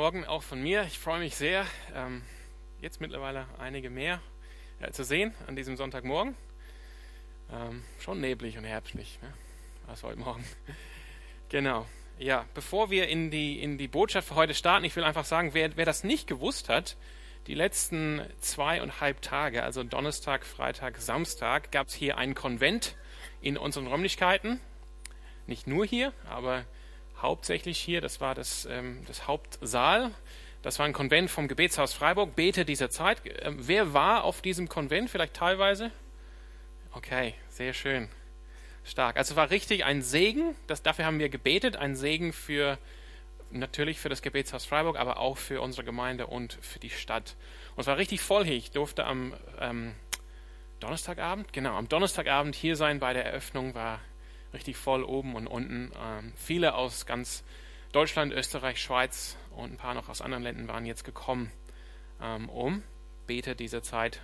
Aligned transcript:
Morgen 0.00 0.24
auch 0.24 0.42
von 0.42 0.62
mir. 0.62 0.84
Ich 0.84 0.98
freue 0.98 1.18
mich 1.18 1.36
sehr, 1.36 1.66
ähm, 1.94 2.22
jetzt 2.80 3.02
mittlerweile 3.02 3.46
einige 3.58 3.90
mehr 3.90 4.22
äh, 4.80 4.92
zu 4.92 5.04
sehen 5.04 5.34
an 5.46 5.56
diesem 5.56 5.76
Sonntagmorgen. 5.76 6.34
Ähm, 7.52 7.84
schon 7.98 8.18
neblig 8.18 8.56
und 8.56 8.64
herbstlich, 8.64 9.18
ne? 9.20 9.30
war 9.84 9.92
es 9.92 10.02
heute 10.02 10.18
Morgen. 10.18 10.42
genau. 11.50 11.84
Ja, 12.18 12.46
bevor 12.54 12.90
wir 12.90 13.08
in 13.08 13.30
die, 13.30 13.62
in 13.62 13.76
die 13.76 13.88
Botschaft 13.88 14.28
für 14.28 14.36
heute 14.36 14.54
starten, 14.54 14.86
ich 14.86 14.96
will 14.96 15.04
einfach 15.04 15.26
sagen, 15.26 15.52
wer, 15.52 15.76
wer 15.76 15.84
das 15.84 16.02
nicht 16.02 16.26
gewusst 16.26 16.70
hat, 16.70 16.96
die 17.46 17.54
letzten 17.54 18.22
zweieinhalb 18.40 19.20
Tage, 19.20 19.62
also 19.62 19.84
Donnerstag, 19.84 20.46
Freitag, 20.46 20.96
Samstag, 20.96 21.72
gab 21.72 21.88
es 21.88 21.94
hier 21.94 22.16
einen 22.16 22.34
Konvent 22.34 22.96
in 23.42 23.58
unseren 23.58 23.86
Räumlichkeiten. 23.86 24.60
Nicht 25.46 25.66
nur 25.66 25.84
hier, 25.84 26.14
aber 26.26 26.64
hauptsächlich 27.22 27.78
hier. 27.78 28.00
Das 28.00 28.20
war 28.20 28.34
das, 28.34 28.66
ähm, 28.66 29.02
das 29.06 29.26
Hauptsaal. 29.26 30.10
Das 30.62 30.78
war 30.78 30.86
ein 30.86 30.92
Konvent 30.92 31.30
vom 31.30 31.48
Gebetshaus 31.48 31.94
Freiburg, 31.94 32.36
Bete 32.36 32.64
dieser 32.64 32.90
Zeit. 32.90 33.22
Ähm, 33.42 33.56
wer 33.60 33.94
war 33.94 34.24
auf 34.24 34.42
diesem 34.42 34.68
Konvent? 34.68 35.10
Vielleicht 35.10 35.34
teilweise? 35.34 35.90
Okay, 36.92 37.34
sehr 37.48 37.72
schön. 37.72 38.08
Stark. 38.84 39.16
Also 39.16 39.36
war 39.36 39.50
richtig 39.50 39.84
ein 39.84 40.02
Segen. 40.02 40.54
Das, 40.66 40.82
dafür 40.82 41.04
haben 41.04 41.18
wir 41.18 41.28
gebetet. 41.28 41.76
Ein 41.76 41.96
Segen 41.96 42.32
für 42.32 42.78
natürlich 43.50 43.98
für 43.98 44.08
das 44.08 44.22
Gebetshaus 44.22 44.64
Freiburg, 44.64 44.98
aber 44.98 45.18
auch 45.18 45.36
für 45.36 45.60
unsere 45.60 45.84
Gemeinde 45.84 46.26
und 46.26 46.58
für 46.60 46.78
die 46.78 46.90
Stadt. 46.90 47.36
Und 47.74 47.82
es 47.82 47.86
war 47.86 47.98
richtig 47.98 48.20
voll 48.20 48.44
hier. 48.44 48.54
Ich 48.56 48.70
durfte 48.70 49.04
am 49.04 49.34
ähm, 49.58 49.94
Donnerstagabend, 50.80 51.52
genau, 51.52 51.76
am 51.76 51.88
Donnerstagabend 51.88 52.54
hier 52.54 52.76
sein 52.76 53.00
bei 53.00 53.12
der 53.12 53.24
Eröffnung. 53.24 53.74
War 53.74 54.00
richtig 54.52 54.76
voll 54.76 55.04
oben 55.04 55.36
und 55.36 55.46
unten. 55.46 55.92
Ähm, 56.00 56.32
viele 56.36 56.74
aus 56.74 57.06
ganz 57.06 57.44
Deutschland, 57.92 58.32
Österreich, 58.32 58.80
Schweiz 58.80 59.36
und 59.56 59.72
ein 59.72 59.76
paar 59.76 59.94
noch 59.94 60.08
aus 60.08 60.20
anderen 60.20 60.44
Ländern 60.44 60.68
waren 60.68 60.86
jetzt 60.86 61.04
gekommen, 61.04 61.50
ähm, 62.22 62.48
um 62.48 62.82
Beter 63.26 63.54
dieser 63.54 63.82
Zeit 63.82 64.20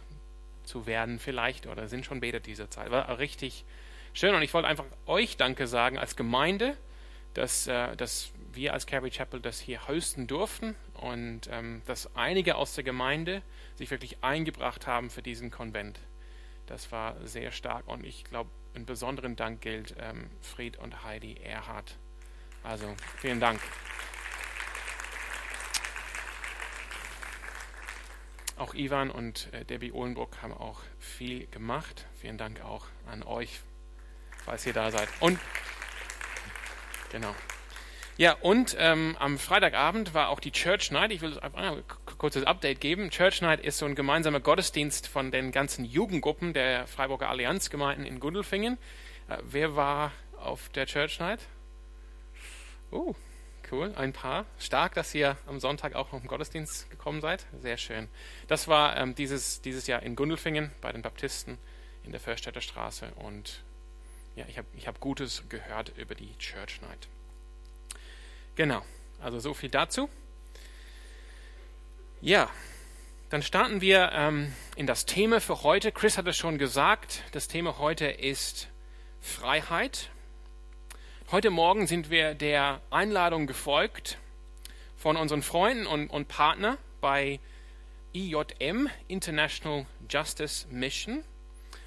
zu 0.65 0.87
werden, 0.87 1.19
vielleicht, 1.19 1.67
oder 1.67 1.89
sind 1.89 2.05
schon 2.05 2.21
Beter 2.21 2.41
dieser 2.41 2.71
Zeit. 2.71 2.91
War 2.91 3.19
richtig 3.19 3.65
schön 4.13 4.35
und 4.35 4.43
ich 4.43 4.55
wollte 4.55 4.69
einfach 4.69 4.87
euch 5.07 5.37
Danke 5.37 5.67
sagen 5.67 5.99
als 5.99 6.17
Gemeinde, 6.17 6.77
dass, 7.35 7.67
äh, 7.67 7.97
dass 7.97 8.33
wir 8.53 8.73
als 8.73 8.87
Calvary 8.87 9.11
Chapel 9.11 9.41
das 9.41 9.61
hier 9.61 9.87
hosten 9.89 10.27
durften 10.27 10.75
und 10.95 11.43
ähm, 11.51 11.83
dass 11.87 12.15
einige 12.17 12.57
aus 12.57 12.75
der 12.75 12.85
Gemeinde 12.85 13.43
sich 13.75 13.91
wirklich 13.91 14.23
eingebracht 14.23 14.87
haben 14.87 15.11
für 15.11 15.23
diesen 15.23 15.51
Konvent. 15.51 16.01
Das 16.67 16.91
war 16.91 17.17
sehr 17.27 17.53
stark 17.53 17.87
und 17.87 18.05
ich 18.05 18.25
glaube, 18.25 18.51
einen 18.77 18.87
besonderen 18.87 19.37
Dank 19.37 19.63
gilt 19.63 19.95
ähm, 19.99 20.31
Fried 20.43 20.77
und 20.77 21.03
Heidi 21.03 21.39
Erhardt. 21.43 21.97
Also 22.63 22.95
vielen 23.19 23.41
Dank. 23.41 23.61
Auch 28.57 28.75
Ivan 28.75 29.11
und 29.11 29.53
äh, 29.53 29.65
Debbie 29.65 29.93
Ohlenbruck 29.93 30.43
haben 30.43 30.53
auch 30.53 30.81
viel 30.99 31.47
gemacht. 31.47 32.07
Vielen 32.21 32.39
Dank 32.39 32.63
auch 32.63 32.87
an 33.07 33.23
euch, 33.23 33.61
falls 34.45 34.65
ihr 34.67 34.73
da 34.73 34.91
seid. 34.91 35.09
Und 35.21 35.39
genau. 37.11 37.35
Ja, 38.19 38.33
und 38.33 38.77
ähm, 38.79 39.17
am 39.19 39.39
Freitagabend 39.39 40.15
war 40.15 40.29
auch 40.29 40.41
die 40.41 40.53
Church 40.53 40.91
Night. 40.91 41.13
Ich 41.13 41.21
will 41.21 41.39
einfach 41.39 41.83
kurzes 42.19 42.45
Update 42.45 42.81
geben. 42.81 43.11
Church 43.11 43.43
Night 43.43 43.61
ist 43.61 43.79
so 43.79 43.87
ein 43.87 43.95
gemeinsamer 43.95 44.41
Gottesdienst 44.41 45.07
von 45.07 45.31
den 45.31 45.53
ganzen 45.53 45.85
Jugendgruppen 45.85 46.53
der 46.53 46.87
Freiburger 46.87 47.29
Allianzgemeinden 47.29 48.07
in 48.07 48.21
Gundelfingen. 48.21 48.79
Äh, 49.29 49.39
wer 49.43 49.77
war 49.77 50.13
auf 50.39 50.69
der 50.71 50.87
Church 50.87 51.19
Night? 51.19 51.41
Oh, 52.91 53.15
cool, 53.71 53.93
ein 53.97 54.13
paar. 54.13 54.47
Stark, 54.59 54.95
dass 54.95 55.15
ihr 55.15 55.37
am 55.47 55.61
Sonntag 55.61 55.95
auch 55.95 56.13
noch 56.13 56.23
im 56.23 56.29
Gottesdienst 56.29 56.89
gekommen 56.91 57.21
seid. 57.21 57.47
Sehr 57.61 57.77
schön. 57.77 58.09
Das 58.47 58.69
war 58.69 58.97
ähm, 58.97 59.15
dieses, 59.15 59.61
dieses 59.61 59.87
Jahr 59.87 60.03
in 60.03 60.17
Gundelfingen 60.17 60.71
bei 60.81 60.93
den 60.93 61.03
Baptisten 61.03 61.59
in 62.05 62.13
der 62.13 62.21
Förstädter 62.21 62.61
Straße. 62.61 63.13
Und 63.17 63.65
ja, 64.37 64.45
ich 64.49 64.59
habe 64.59 64.69
ich 64.77 64.87
hab 64.87 65.01
Gutes 65.01 65.45
gehört 65.49 65.93
über 65.97 66.15
die 66.15 66.37
Church 66.39 66.81
Night. 66.83 67.09
Genau, 68.55 68.83
also 69.21 69.39
so 69.39 69.53
viel 69.53 69.71
dazu. 69.71 70.09
Ja, 72.23 72.49
dann 73.29 73.43
starten 73.43 73.83
wir 73.83 74.11
ähm, 74.15 74.51
in 74.75 74.87
das 74.87 75.05
Thema 75.05 75.39
für 75.39 75.63
heute. 75.63 75.93
Chris 75.93 76.17
hat 76.17 76.27
es 76.27 76.37
schon 76.37 76.57
gesagt, 76.57 77.23
das 77.33 77.47
Thema 77.47 77.79
heute 77.79 78.07
ist 78.07 78.69
Freiheit. 79.21 80.11
Heute 81.31 81.51
Morgen 81.51 81.87
sind 81.87 82.09
wir 82.09 82.35
der 82.35 82.81
Einladung 82.89 83.47
gefolgt 83.47 84.17
von 84.97 85.19
unseren 85.19 85.43
Freunden 85.43 85.87
und, 85.87 86.09
und 86.09 86.27
Partner 86.27 86.79
bei 87.03 87.39
IJM, 88.15 88.89
International 89.09 89.85
Justice 90.09 90.67
Mission, 90.71 91.23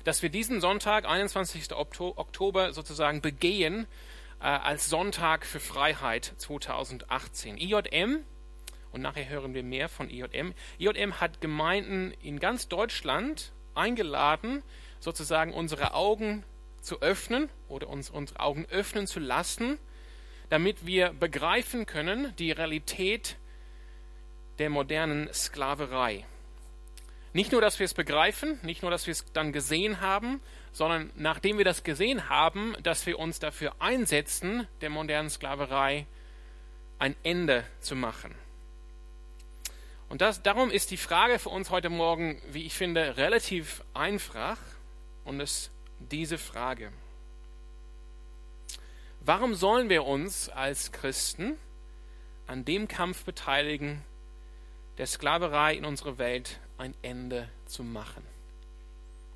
dass 0.04 0.22
wir 0.22 0.30
diesen 0.30 0.62
Sonntag, 0.62 1.06
21. 1.06 1.74
Oktober, 1.74 2.72
sozusagen 2.74 3.22
begehen 3.22 3.88
äh, 4.40 4.44
als 4.44 4.90
Sonntag 4.90 5.44
für 5.48 5.60
Freiheit 5.60 6.34
2018. 6.38 7.58
IJM, 7.58 8.24
und 8.92 9.02
nachher 9.02 9.30
hören 9.30 9.54
wir 9.54 9.64
mehr 9.64 9.90
von 9.90 10.10
IJM, 10.10 10.54
IJM 10.80 11.20
hat 11.20 11.42
Gemeinden 11.42 12.14
in 12.22 12.40
ganz 12.40 12.68
Deutschland 12.68 13.54
eingeladen, 13.76 14.64
sozusagen 15.00 15.54
unsere 15.54 15.94
Augen 15.94 16.44
zu 16.82 17.02
öffnen 17.02 17.50
oder 17.68 17.88
uns 17.88 18.10
unsere 18.10 18.40
Augen 18.40 18.66
öffnen 18.70 19.08
zu 19.08 19.20
lassen, 19.20 19.78
damit 20.50 20.86
wir 20.86 21.14
begreifen 21.14 21.86
können 21.86 22.34
die 22.38 22.52
Realität 22.52 23.38
der 24.58 24.70
modernen 24.70 25.32
Sklaverei. 25.34 26.26
Nicht 27.32 27.52
nur, 27.52 27.62
dass 27.62 27.78
wir 27.78 27.86
es 27.86 27.94
begreifen, 27.94 28.60
nicht 28.64 28.82
nur, 28.82 28.90
dass 28.90 29.06
wir 29.06 29.12
es 29.12 29.24
dann 29.34 29.54
gesehen 29.54 30.02
haben, 30.02 30.42
sondern 30.72 31.12
nachdem 31.16 31.60
wir 31.60 31.66
das 31.66 31.84
gesehen 31.84 32.28
haben, 32.28 32.76
dass 32.82 33.06
wir 33.06 33.20
uns 33.20 33.40
dafür 33.40 33.76
einsetzen, 33.80 34.68
der 34.82 34.90
modernen 34.90 35.30
Sklaverei 35.30 36.08
ein 36.98 37.16
Ende 37.24 37.66
zu 37.80 37.96
machen. 37.96 38.34
Und 40.10 40.22
das, 40.22 40.42
darum 40.42 40.72
ist 40.72 40.90
die 40.90 40.98
Frage 40.98 41.38
für 41.38 41.50
uns 41.50 41.70
heute 41.70 41.90
Morgen, 41.90 42.42
wie 42.52 42.66
ich 42.66 42.74
finde, 42.74 43.18
relativ 43.18 43.84
einfach 43.94 44.58
und 45.24 45.40
es 45.40 45.70
diese 46.00 46.40
Frage. 46.40 46.92
Warum 49.22 49.54
sollen 49.54 49.90
wir 49.90 50.06
uns 50.06 50.50
als 50.50 50.92
Christen 50.92 51.58
an 52.48 52.66
dem 52.66 52.88
Kampf 52.88 53.24
beteiligen, 53.24 54.04
der 54.98 55.06
Sklaverei 55.06 55.76
in 55.76 55.86
unserer 55.86 56.18
Welt 56.18 56.60
ein 56.80 56.96
Ende 57.04 57.48
zu 57.66 57.84
machen? 57.84 58.24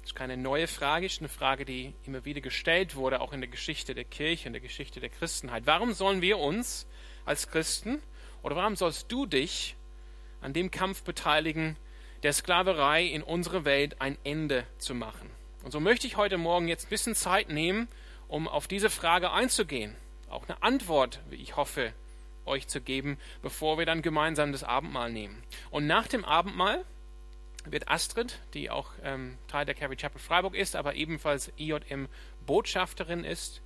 Das 0.01 0.09
ist 0.09 0.15
keine 0.15 0.37
neue 0.37 0.67
Frage, 0.67 1.05
es 1.05 1.13
ist 1.13 1.19
eine 1.19 1.29
Frage, 1.29 1.65
die 1.65 1.93
immer 2.03 2.25
wieder 2.25 2.41
gestellt 2.41 2.95
wurde, 2.95 3.21
auch 3.21 3.31
in 3.31 3.41
der 3.41 3.49
Geschichte 3.49 3.93
der 3.93 4.05
Kirche, 4.05 4.47
in 4.47 4.53
der 4.53 4.61
Geschichte 4.61 4.99
der 4.99 5.09
Christenheit. 5.09 5.67
Warum 5.67 5.93
sollen 5.93 6.21
wir 6.21 6.39
uns 6.39 6.87
als 7.25 7.47
Christen 7.47 8.01
oder 8.41 8.55
warum 8.55 8.75
sollst 8.75 9.11
du 9.11 9.27
dich 9.27 9.75
an 10.43 10.53
dem 10.53 10.71
Kampf 10.71 11.03
beteiligen, 11.03 11.77
der 12.21 12.33
Sklaverei 12.33 13.03
in 13.03 13.23
unserer 13.23 13.65
Welt 13.65 14.01
ein 14.01 14.17
Ende 14.23 14.65
zu 14.77 14.93
machen? 14.93 15.29
Und 15.63 15.71
so 15.71 15.79
möchte 15.79 16.05
ich 16.07 16.17
heute 16.17 16.37
Morgen 16.37 16.67
jetzt 16.67 16.87
ein 16.87 16.89
bisschen 16.89 17.15
Zeit 17.15 17.49
nehmen, 17.49 17.87
um 18.27 18.47
auf 18.47 18.67
diese 18.67 18.89
Frage 18.89 19.31
einzugehen. 19.31 19.95
Auch 20.29 20.47
eine 20.47 20.61
Antwort, 20.61 21.21
wie 21.29 21.35
ich 21.37 21.55
hoffe, 21.55 21.93
euch 22.45 22.67
zu 22.67 22.81
geben, 22.81 23.17
bevor 23.41 23.77
wir 23.77 23.85
dann 23.85 24.01
gemeinsam 24.01 24.51
das 24.51 24.63
Abendmahl 24.63 25.11
nehmen. 25.11 25.41
Und 25.71 25.87
nach 25.87 26.07
dem 26.07 26.25
Abendmahl 26.25 26.83
wird 27.65 27.87
Astrid, 27.87 28.39
die 28.53 28.69
auch 28.69 28.91
ähm, 29.03 29.37
Teil 29.47 29.65
der 29.65 29.75
Calvary 29.75 29.95
Chapel 29.95 30.19
Freiburg 30.19 30.55
ist, 30.55 30.75
aber 30.75 30.95
ebenfalls 30.95 31.51
IJM 31.57 32.07
Botschafterin 32.45 33.23
ist, 33.23 33.61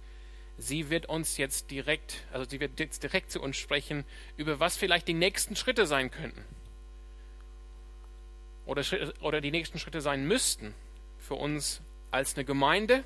sie 0.57 0.89
wird 0.89 1.07
uns 1.07 1.37
jetzt 1.37 1.71
direkt, 1.71 2.25
also 2.31 2.47
sie 2.47 2.59
wird 2.59 2.79
jetzt 2.79 3.03
direkt 3.03 3.31
zu 3.31 3.41
uns 3.41 3.57
sprechen, 3.57 4.05
über 4.35 4.59
was 4.59 4.77
vielleicht 4.77 5.07
die 5.07 5.13
nächsten 5.13 5.55
Schritte 5.55 5.87
sein 5.87 6.11
könnten. 6.11 6.43
Oder, 8.67 8.83
oder 9.21 9.41
die 9.41 9.51
nächsten 9.51 9.79
Schritte 9.79 10.01
sein 10.01 10.27
müssten 10.27 10.75
für 11.17 11.35
uns 11.35 11.81
als 12.11 12.35
eine 12.35 12.45
Gemeinde, 12.45 13.03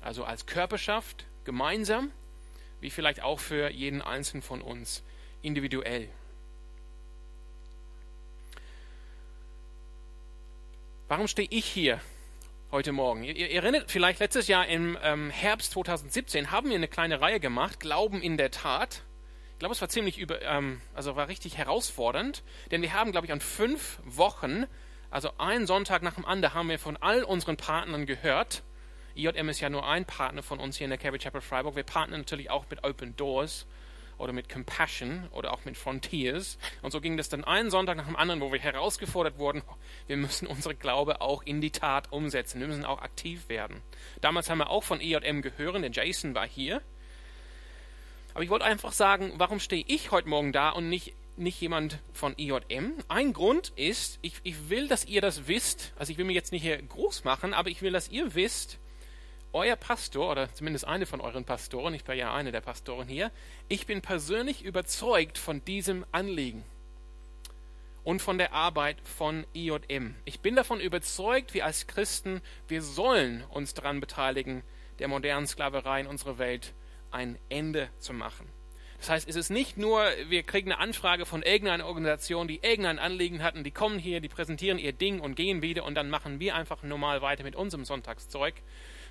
also 0.00 0.24
als 0.24 0.46
Körperschaft, 0.46 1.26
gemeinsam, 1.44 2.10
wie 2.80 2.90
vielleicht 2.90 3.22
auch 3.22 3.40
für 3.40 3.70
jeden 3.70 4.00
Einzelnen 4.00 4.42
von 4.42 4.62
uns 4.62 5.02
individuell. 5.42 6.08
Warum 11.08 11.28
stehe 11.28 11.48
ich 11.50 11.66
hier 11.66 12.00
heute 12.70 12.92
Morgen? 12.92 13.24
Ihr, 13.24 13.36
ihr, 13.36 13.50
erinnert 13.50 13.90
vielleicht 13.90 14.20
letztes 14.20 14.48
Jahr 14.48 14.66
im 14.68 14.96
ähm, 15.02 15.28
Herbst 15.30 15.72
2017 15.72 16.50
haben 16.50 16.70
wir 16.70 16.76
eine 16.76 16.88
kleine 16.88 17.20
Reihe 17.20 17.40
gemacht, 17.40 17.80
Glauben 17.80 18.22
in 18.22 18.36
der 18.36 18.50
Tat. 18.50 19.02
Ich 19.52 19.58
glaube, 19.58 19.74
es 19.74 19.80
war 19.80 19.88
ziemlich 19.88 20.18
über, 20.18 20.40
ähm, 20.42 20.80
also 20.94 21.14
war 21.14 21.28
richtig 21.28 21.58
herausfordernd, 21.58 22.42
denn 22.70 22.80
wir 22.80 22.94
haben, 22.94 23.12
glaube 23.12 23.26
ich, 23.26 23.32
an 23.32 23.40
fünf 23.40 24.00
Wochen, 24.04 24.66
also 25.14 25.30
einen 25.38 25.68
Sonntag 25.68 26.02
nach 26.02 26.16
dem 26.16 26.24
anderen, 26.24 26.54
haben 26.54 26.68
wir 26.68 26.78
von 26.80 26.96
all 26.96 27.22
unseren 27.22 27.56
Partnern 27.56 28.04
gehört. 28.04 28.64
IJM 29.14 29.48
ist 29.48 29.60
ja 29.60 29.70
nur 29.70 29.86
ein 29.86 30.06
Partner 30.06 30.42
von 30.42 30.58
uns 30.58 30.76
hier 30.76 30.86
in 30.86 30.90
der 30.90 30.98
Calvary 30.98 31.20
Chapel 31.20 31.40
Freiburg. 31.40 31.76
Wir 31.76 31.84
partnern 31.84 32.22
natürlich 32.22 32.50
auch 32.50 32.66
mit 32.68 32.82
Open 32.82 33.14
Doors 33.14 33.64
oder 34.18 34.32
mit 34.32 34.48
Compassion 34.48 35.28
oder 35.30 35.52
auch 35.52 35.64
mit 35.64 35.76
Frontiers. 35.76 36.58
Und 36.82 36.90
so 36.90 37.00
ging 37.00 37.16
das 37.16 37.28
dann 37.28 37.44
einen 37.44 37.70
Sonntag 37.70 37.96
nach 37.96 38.06
dem 38.06 38.16
anderen, 38.16 38.40
wo 38.40 38.50
wir 38.52 38.58
herausgefordert 38.58 39.38
wurden, 39.38 39.62
wir 40.08 40.16
müssen 40.16 40.48
unsere 40.48 40.74
Glaube 40.74 41.20
auch 41.20 41.44
in 41.44 41.60
die 41.60 41.70
Tat 41.70 42.10
umsetzen. 42.10 42.58
Wir 42.58 42.66
müssen 42.66 42.84
auch 42.84 43.00
aktiv 43.00 43.48
werden. 43.48 43.82
Damals 44.20 44.50
haben 44.50 44.58
wir 44.58 44.68
auch 44.68 44.82
von 44.82 45.00
EJM 45.00 45.42
gehört, 45.42 45.80
der 45.80 45.92
Jason 45.92 46.34
war 46.34 46.48
hier. 46.48 46.82
Aber 48.34 48.42
ich 48.42 48.50
wollte 48.50 48.64
einfach 48.64 48.90
sagen, 48.90 49.34
warum 49.36 49.60
stehe 49.60 49.84
ich 49.86 50.10
heute 50.10 50.28
Morgen 50.28 50.52
da 50.52 50.70
und 50.70 50.88
nicht, 50.88 51.14
nicht 51.36 51.60
jemand 51.60 51.98
von 52.12 52.34
EJM? 52.38 52.94
Ein 53.08 53.32
Grund 53.32 53.72
ist, 53.76 54.18
ich, 54.22 54.34
ich 54.42 54.70
will, 54.70 54.88
dass 54.88 55.04
ihr 55.04 55.20
das 55.20 55.46
wisst. 55.48 55.92
Also 55.96 56.12
ich 56.12 56.18
will 56.18 56.24
mich 56.24 56.34
jetzt 56.34 56.52
nicht 56.52 56.62
hier 56.62 56.80
groß 56.80 57.24
machen, 57.24 57.54
aber 57.54 57.70
ich 57.70 57.82
will, 57.82 57.92
dass 57.92 58.08
ihr 58.08 58.34
wisst, 58.34 58.78
euer 59.52 59.76
Pastor 59.76 60.32
oder 60.32 60.52
zumindest 60.52 60.86
eine 60.86 61.06
von 61.06 61.20
euren 61.20 61.44
Pastoren, 61.44 61.94
ich 61.94 62.04
bin 62.04 62.18
ja 62.18 62.34
eine 62.34 62.50
der 62.50 62.60
Pastoren 62.60 63.06
hier, 63.06 63.30
ich 63.68 63.86
bin 63.86 64.02
persönlich 64.02 64.64
überzeugt 64.64 65.38
von 65.38 65.64
diesem 65.64 66.04
Anliegen 66.10 66.64
und 68.02 68.20
von 68.20 68.36
der 68.36 68.52
Arbeit 68.52 68.96
von 69.02 69.46
IJM. 69.54 70.16
Ich 70.24 70.40
bin 70.40 70.56
davon 70.56 70.80
überzeugt, 70.80 71.54
wir 71.54 71.64
als 71.64 71.86
Christen, 71.86 72.42
wir 72.68 72.82
sollen 72.82 73.44
uns 73.44 73.74
daran 73.74 74.00
beteiligen, 74.00 74.62
der 74.98 75.08
modernen 75.08 75.46
Sklaverei 75.46 76.00
in 76.00 76.06
unserer 76.06 76.38
Welt 76.38 76.74
ein 77.10 77.38
Ende 77.48 77.88
zu 77.98 78.12
machen. 78.12 78.48
Das 79.04 79.10
heißt, 79.10 79.28
es 79.28 79.36
ist 79.36 79.50
nicht 79.50 79.76
nur, 79.76 80.02
wir 80.28 80.42
kriegen 80.44 80.72
eine 80.72 80.80
Anfrage 80.80 81.26
von 81.26 81.42
irgendeiner 81.42 81.84
Organisation, 81.84 82.48
die 82.48 82.60
irgendein 82.62 82.98
Anliegen 82.98 83.42
hatten, 83.42 83.62
die 83.62 83.70
kommen 83.70 83.98
hier, 83.98 84.22
die 84.22 84.30
präsentieren 84.30 84.78
ihr 84.78 84.94
Ding 84.94 85.20
und 85.20 85.34
gehen 85.34 85.60
wieder 85.60 85.84
und 85.84 85.94
dann 85.94 86.08
machen 86.08 86.40
wir 86.40 86.54
einfach 86.54 86.82
normal 86.82 87.20
weiter 87.20 87.44
mit 87.44 87.54
unserem 87.54 87.84
Sonntagszeug, 87.84 88.54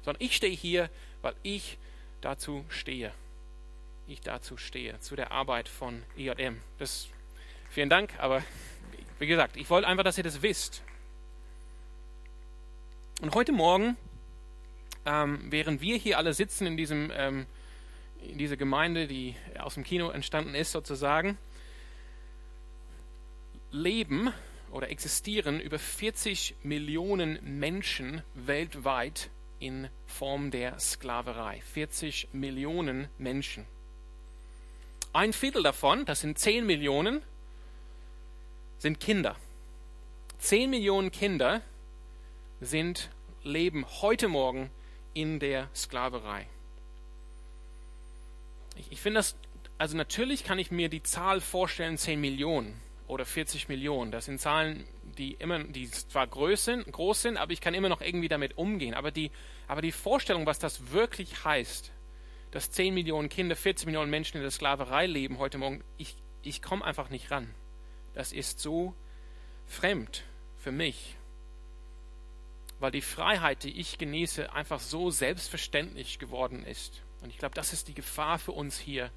sondern 0.01 0.19
ich 0.19 0.35
stehe 0.35 0.55
hier, 0.55 0.89
weil 1.21 1.35
ich 1.43 1.77
dazu 2.21 2.65
stehe. 2.69 3.11
Ich 4.07 4.19
dazu 4.21 4.57
stehe, 4.57 4.99
zu 4.99 5.15
der 5.15 5.31
Arbeit 5.31 5.69
von 5.69 6.01
IJM. 6.17 6.59
Das, 6.79 7.07
vielen 7.69 7.91
Dank, 7.91 8.15
aber 8.17 8.41
wie 9.19 9.27
gesagt, 9.27 9.57
ich 9.57 9.69
wollte 9.69 9.87
einfach, 9.87 10.03
dass 10.03 10.17
ihr 10.17 10.23
das 10.23 10.41
wisst. 10.41 10.81
Und 13.21 13.35
heute 13.35 13.51
Morgen, 13.51 13.95
ähm, 15.05 15.51
während 15.51 15.81
wir 15.81 15.97
hier 15.97 16.17
alle 16.17 16.33
sitzen 16.33 16.65
in 16.65 16.77
diesem, 16.77 17.11
ähm, 17.15 17.45
in 18.29 18.37
dieser 18.37 18.57
Gemeinde, 18.57 19.07
die 19.07 19.35
aus 19.59 19.75
dem 19.75 19.83
Kino 19.83 20.09
entstanden 20.09 20.55
ist, 20.55 20.71
sozusagen, 20.71 21.37
leben 23.71 24.31
oder 24.71 24.89
existieren 24.89 25.59
über 25.59 25.79
40 25.79 26.55
Millionen 26.63 27.59
Menschen 27.59 28.23
weltweit 28.33 29.29
in 29.59 29.89
Form 30.05 30.51
der 30.51 30.79
Sklaverei. 30.79 31.61
40 31.61 32.29
Millionen 32.33 33.07
Menschen. 33.17 33.65
Ein 35.13 35.31
Viertel 35.31 35.63
davon, 35.63 36.05
das 36.05 36.21
sind 36.21 36.39
10 36.39 36.65
Millionen, 36.65 37.21
sind 38.77 38.99
Kinder. 38.99 39.35
10 40.39 40.69
Millionen 40.69 41.11
Kinder 41.11 41.61
sind, 42.59 43.09
leben 43.43 43.85
heute 44.01 44.27
Morgen 44.27 44.71
in 45.13 45.39
der 45.39 45.69
Sklaverei. 45.75 46.47
Ich, 48.75 48.91
ich 48.91 49.01
finde 49.01 49.19
das, 49.19 49.35
also 49.77 49.97
natürlich 49.97 50.43
kann 50.43 50.59
ich 50.59 50.71
mir 50.71 50.89
die 50.89 51.03
Zahl 51.03 51.41
vorstellen, 51.41 51.97
10 51.97 52.19
Millionen 52.19 52.79
oder 53.07 53.25
40 53.25 53.69
Millionen. 53.69 54.11
Das 54.11 54.25
sind 54.25 54.39
Zahlen, 54.39 54.87
die 55.17 55.33
immer, 55.33 55.63
die 55.63 55.89
zwar 55.89 56.27
groß 56.27 56.65
sind, 56.65 56.91
groß 56.91 57.21
sind, 57.21 57.37
aber 57.37 57.51
ich 57.51 57.61
kann 57.61 57.73
immer 57.73 57.89
noch 57.89 58.01
irgendwie 58.01 58.27
damit 58.27 58.57
umgehen. 58.57 58.93
Aber 58.93 59.11
die, 59.11 59.31
aber 59.67 59.81
die 59.81 59.91
Vorstellung, 59.91 60.45
was 60.45 60.59
das 60.59 60.91
wirklich 60.91 61.43
heißt, 61.43 61.91
dass 62.51 62.71
10 62.71 62.93
Millionen 62.93 63.29
Kinder, 63.29 63.55
40 63.55 63.87
Millionen 63.87 64.11
Menschen 64.11 64.37
in 64.37 64.43
der 64.43 64.51
Sklaverei 64.51 65.07
leben 65.07 65.39
heute 65.39 65.57
Morgen, 65.57 65.83
ich, 65.97 66.15
ich 66.41 66.61
komme 66.61 66.85
einfach 66.85 67.09
nicht 67.09 67.31
ran. 67.31 67.53
Das 68.13 68.31
ist 68.31 68.59
so 68.59 68.93
fremd 69.65 70.23
für 70.57 70.71
mich, 70.71 71.17
weil 72.79 72.91
die 72.91 73.01
Freiheit, 73.01 73.63
die 73.63 73.79
ich 73.79 73.97
genieße, 73.97 74.53
einfach 74.53 74.79
so 74.79 75.09
selbstverständlich 75.09 76.19
geworden 76.19 76.63
ist. 76.63 77.01
Und 77.23 77.29
ich 77.29 77.37
glaube, 77.37 77.55
das 77.55 77.73
ist 77.73 77.87
die 77.87 77.93
Gefahr 77.93 78.37
für 78.37 78.51
uns 78.51 78.77
hier 78.77 79.09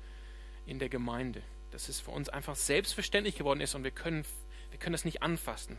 in 0.64 0.79
der 0.79 0.88
Gemeinde, 0.88 1.43
dass 1.73 1.88
es 1.88 2.00
für 2.00 2.12
uns 2.12 2.29
einfach 2.29 2.56
selbstverständlich 2.56 3.37
geworden 3.37 3.61
ist 3.61 3.75
und 3.75 3.85
wir 3.85 3.91
können 3.91 4.25
wir 4.70 4.79
können 4.79 4.93
das 4.93 5.05
nicht 5.05 5.23
anfassen. 5.23 5.79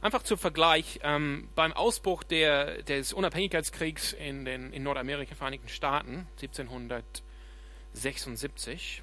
Einfach 0.00 0.22
zum 0.22 0.38
Vergleich, 0.38 1.00
ähm, 1.02 1.48
beim 1.54 1.72
Ausbruch 1.72 2.22
der, 2.22 2.82
des 2.82 3.12
Unabhängigkeitskriegs 3.12 4.12
in 4.12 4.44
den 4.44 4.72
in 4.72 4.84
Nordamerika, 4.84 5.34
Vereinigten 5.34 5.68
Staaten, 5.68 6.28
1776, 6.40 9.02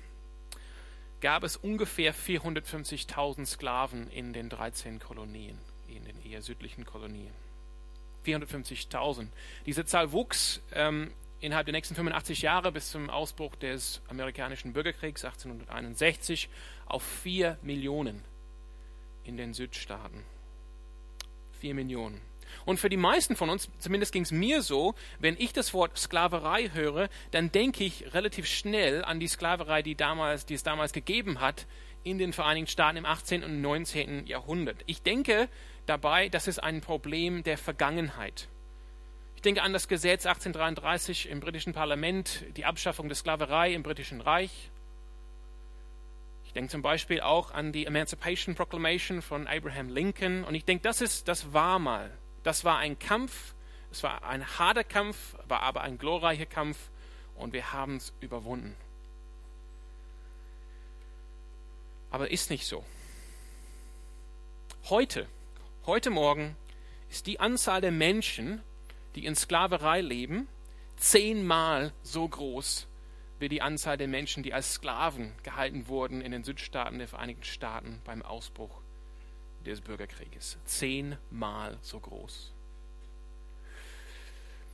gab 1.20 1.44
es 1.44 1.58
ungefähr 1.58 2.14
450.000 2.14 3.46
Sklaven 3.46 4.10
in 4.12 4.32
den 4.34 4.50
13 4.50 5.00
Kolonien, 5.00 5.58
in 5.88 6.06
den 6.06 6.24
eher 6.24 6.42
südlichen 6.42 6.86
Kolonien. 6.86 7.34
450.000. 8.26 9.28
Diese 9.66 9.86
Zahl 9.86 10.12
wuchs 10.12 10.62
ähm, 10.74 11.12
innerhalb 11.40 11.66
der 11.66 11.74
nächsten 11.74 11.96
85 11.96 12.42
Jahre 12.42 12.72
bis 12.72 12.92
zum 12.92 13.10
Ausbruch 13.10 13.56
des 13.56 14.02
amerikanischen 14.08 14.74
Bürgerkriegs 14.74 15.26
1861 15.26 16.50
auf 16.86 17.04
4 17.04 17.58
Millionen 17.62 18.24
in 19.24 19.38
den 19.38 19.54
Südstaaten. 19.54 20.24
4 21.60 21.74
Millionen. 21.74 22.22
Und 22.66 22.80
für 22.80 22.90
die 22.90 22.98
meisten 22.98 23.36
von 23.36 23.50
uns, 23.50 23.70
zumindest 23.80 24.12
ging 24.12 24.24
es 24.24 24.32
mir 24.32 24.62
so, 24.62 24.96
wenn 25.20 25.36
ich 25.38 25.54
das 25.54 25.74
Wort 25.74 25.98
Sklaverei 25.98 26.70
höre, 26.74 27.10
dann 27.32 27.52
denke 27.52 27.84
ich 27.84 28.14
relativ 28.14 28.46
schnell 28.46 29.04
an 29.04 29.20
die 29.20 29.28
Sklaverei, 29.28 29.82
die, 29.82 29.96
damals, 29.96 30.46
die 30.46 30.54
es 30.54 30.64
damals 30.64 30.94
gegeben 30.94 31.42
hat 31.42 31.66
in 32.04 32.18
den 32.18 32.34
Vereinigten 32.34 32.70
Staaten 32.70 32.98
im 32.98 33.06
18. 33.06 33.44
und 33.44 33.62
19. 33.62 34.28
Jahrhundert. 34.28 34.78
Ich 34.86 35.02
denke 35.02 35.50
dabei, 35.86 36.30
das 36.30 36.48
ist 36.48 36.60
ein 36.60 36.82
Problem 36.82 37.44
der 37.44 37.58
Vergangenheit. 37.58 38.48
Ich 39.36 39.42
denke 39.42 39.62
an 39.62 39.74
das 39.74 39.88
Gesetz 39.88 40.26
1833 40.26 41.30
im 41.30 41.40
britischen 41.40 41.74
Parlament, 41.74 42.46
die 42.56 42.66
Abschaffung 42.66 43.10
der 43.10 43.16
Sklaverei 43.16 43.74
im 43.74 43.84
britischen 43.84 44.22
Reich. 44.22 44.72
Ich 46.46 46.54
denke 46.54 46.72
zum 46.72 46.82
Beispiel 46.82 47.20
auch 47.20 47.52
an 47.52 47.72
die 47.72 47.86
Emancipation 47.86 48.56
Proclamation 48.56 49.22
von 49.22 49.48
Abraham 49.48 49.90
Lincoln. 49.90 50.44
Und 50.44 50.54
ich 50.56 50.66
denke, 50.66 50.84
das 50.84 51.02
ist, 51.02 51.28
das 51.28 51.52
war 51.52 51.80
mal. 51.80 52.12
Das 52.44 52.64
war 52.64 52.78
ein 52.78 53.00
Kampf. 53.00 53.56
Es 53.92 54.04
war 54.04 54.24
ein 54.24 54.46
harter 54.60 54.84
Kampf, 54.84 55.36
war 55.48 55.62
aber 55.62 55.82
ein 55.82 55.98
glorreicher 55.98 56.46
Kampf. 56.46 56.78
Und 57.36 57.54
wir 57.54 57.74
haben 57.74 57.98
es 57.98 58.14
überwunden. 58.20 58.76
Aber 62.12 62.30
ist 62.30 62.52
nicht 62.52 62.68
so. 62.68 62.86
Heute, 64.90 65.28
heute 65.86 66.10
Morgen 66.10 66.56
ist 67.10 67.28
die 67.28 67.40
Anzahl 67.40 67.82
der 67.82 67.92
Menschen 67.92 68.62
die 69.16 69.26
in 69.26 69.36
Sklaverei 69.36 70.02
leben, 70.02 70.48
zehnmal 70.98 71.94
so 72.02 72.28
groß 72.28 72.88
wie 73.40 73.50
die 73.50 73.62
Anzahl 73.62 73.98
der 73.98 74.08
Menschen, 74.08 74.44
die 74.44 74.54
als 74.54 74.74
Sklaven 74.74 75.34
gehalten 75.44 75.88
wurden 75.88 76.22
in 76.22 76.32
den 76.32 76.44
Südstaaten 76.44 77.00
der 77.00 77.08
Vereinigten 77.08 77.44
Staaten 77.44 78.02
beim 78.06 78.22
Ausbruch 78.22 78.82
des 79.66 79.82
Bürgerkrieges. 79.82 80.58
Zehnmal 80.66 81.78
so 81.82 82.00
groß. 82.00 82.54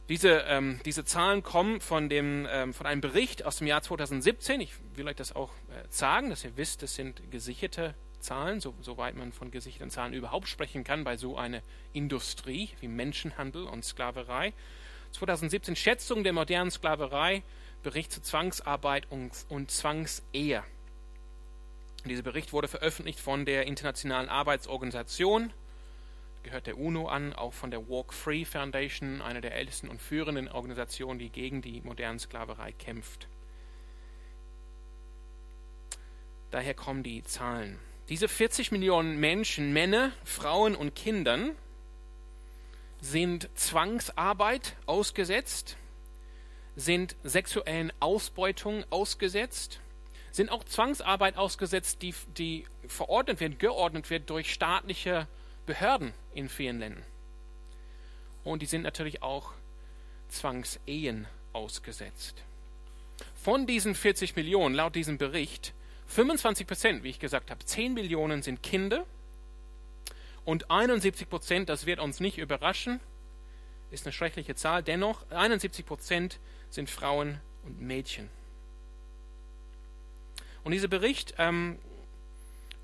Diese, 0.08 0.40
ähm, 0.48 0.80
diese 0.86 1.06
Zahlen 1.06 1.44
kommen 1.44 1.82
von, 1.82 2.10
dem, 2.10 2.48
ähm, 2.50 2.74
von 2.74 2.88
einem 2.88 3.02
Bericht 3.02 3.46
aus 3.46 3.58
dem 3.58 3.68
Jahr 3.68 3.84
2017. 3.84 4.60
Ich 4.60 4.74
will 4.96 5.08
euch 5.08 5.16
das 5.16 5.36
auch 5.36 5.52
äh, 5.70 5.86
sagen, 5.90 6.32
dass 6.32 6.44
ihr 6.44 6.58
wisst, 6.58 6.82
das 6.82 6.96
sind 6.96 7.32
gesicherte 7.32 7.94
Zahlen, 8.22 8.60
so, 8.60 8.74
soweit 8.82 9.16
man 9.16 9.32
von 9.32 9.52
gesicherten 9.52 9.90
Zahlen 9.90 10.14
überhaupt 10.14 10.48
sprechen 10.48 10.84
kann 10.84 11.04
bei 11.04 11.18
so 11.18 11.38
einer 11.38 11.62
Industrie 11.94 12.70
wie 12.80 12.88
Menschenhandel 12.88 13.64
und 13.64 13.84
Sklaverei. 13.84 14.54
2017 15.12 15.76
Schätzung 15.76 16.24
der 16.24 16.34
modernen 16.34 16.72
Sklaverei, 16.72 17.44
Bericht 17.84 18.12
zu 18.12 18.22
Zwangsarbeit 18.22 19.08
und, 19.10 19.32
und 19.50 19.72
Zwangsehe. 19.72 20.64
Dieser 22.06 22.24
Bericht 22.24 22.54
wurde 22.54 22.68
veröffentlicht 22.68 23.20
von 23.20 23.46
der 23.46 23.66
Internationalen 23.66 24.30
Arbeitsorganisation, 24.30 25.52
gehört 26.44 26.68
der 26.68 26.78
UNO 26.78 27.08
an, 27.08 27.34
auch 27.34 27.54
von 27.54 27.72
der 27.72 27.90
Walk 27.90 28.14
Free 28.14 28.46
Foundation, 28.46 29.22
einer 29.22 29.42
der 29.42 29.56
ältesten 29.56 29.90
und 29.90 30.02
führenden 30.02 30.48
Organisationen, 30.48 31.20
die 31.20 31.30
gegen 31.30 31.62
die 31.62 31.82
moderne 31.82 32.20
Sklaverei 32.20 32.72
kämpft. 32.72 33.28
Daher 36.52 36.74
kommen 36.74 37.04
die 37.04 37.24
Zahlen. 37.24 37.80
Diese 38.10 38.28
40 38.28 38.72
Millionen 38.72 39.20
Menschen, 39.20 39.72
Männer, 39.72 40.12
Frauen 40.24 40.76
und 40.76 40.96
Kindern, 40.96 41.56
sind 43.02 43.48
Zwangsarbeit 43.54 44.76
ausgesetzt, 44.88 45.78
sind 46.76 47.16
sexuellen 47.24 47.94
Ausbeutungen 48.00 48.84
ausgesetzt, 48.90 49.80
sind 50.32 50.50
auch 50.50 50.64
Zwangsarbeit 50.64 51.38
ausgesetzt, 51.38 52.02
die, 52.02 52.16
die 52.36 52.66
verordnet 52.88 53.40
wird, 53.40 53.60
geordnet 53.60 54.10
wird 54.10 54.28
durch 54.32 54.52
staatliche 54.52 55.28
Behörden 55.68 56.12
in 56.34 56.50
vielen 56.50 56.80
Ländern. 56.80 57.06
Und 58.44 58.64
die 58.64 58.66
sind 58.66 58.82
natürlich 58.82 59.22
auch 59.22 59.54
Zwangsehen 60.30 61.28
ausgesetzt. 61.54 62.42
von 63.36 63.68
diesen 63.68 63.94
40 63.94 64.36
Millionen, 64.36 64.74
laut 64.74 64.96
diesem 64.96 65.18
Bericht, 65.20 65.74
25 66.10 66.66
Prozent, 66.66 67.04
wie 67.04 67.10
ich 67.10 67.20
gesagt 67.20 67.52
habe, 67.52 67.64
10 67.64 67.94
Millionen 67.94 68.42
sind 68.42 68.64
Kinder 68.64 69.06
und 70.44 70.72
71 70.72 71.30
Prozent, 71.30 71.70
das 71.70 71.86
wird 71.86 72.00
uns 72.00 72.20
nicht 72.20 72.40
überraschen, 72.40 73.00
ist 73.92 74.06
eine 74.06 74.14
schreckliche 74.14 74.56
Zahl, 74.56 74.82
dennoch 74.82 75.30
71 75.30 75.86
Prozent 75.86 76.40
sind 76.72 76.90
Frauen 76.90 77.40
und 77.64 77.80
Mädchen. 77.80 78.30
Und 80.64 80.72
dieser 80.72 80.88
Bericht, 80.88 81.36
ähm, 81.38 81.78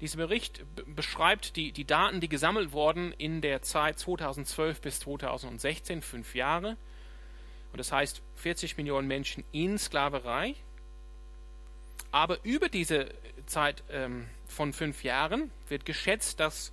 dieser 0.01 0.17
Bericht 0.17 0.63
beschreibt 0.85 1.55
die, 1.55 1.71
die 1.71 1.85
Daten, 1.85 2.19
die 2.19 2.29
gesammelt 2.29 2.73
wurden 2.73 3.11
in 3.13 3.41
der 3.41 3.63
Zeit 3.63 3.97
2012 3.97 4.81
bis 4.81 4.99
2016, 4.99 6.03
fünf 6.03 6.35
Jahre. 6.35 6.77
Und 7.71 7.79
das 7.79 7.91
heißt 7.91 8.21
40 8.35 8.77
Millionen 8.77 9.07
Menschen 9.07 9.43
in 9.51 9.79
Sklaverei. 9.79 10.55
Aber 12.11 12.43
über 12.43 12.69
diese 12.69 13.09
Zeit 13.45 13.83
ähm, 13.89 14.27
von 14.47 14.73
fünf 14.73 15.03
Jahren 15.03 15.51
wird 15.67 15.85
geschätzt, 15.85 16.39
dass 16.39 16.71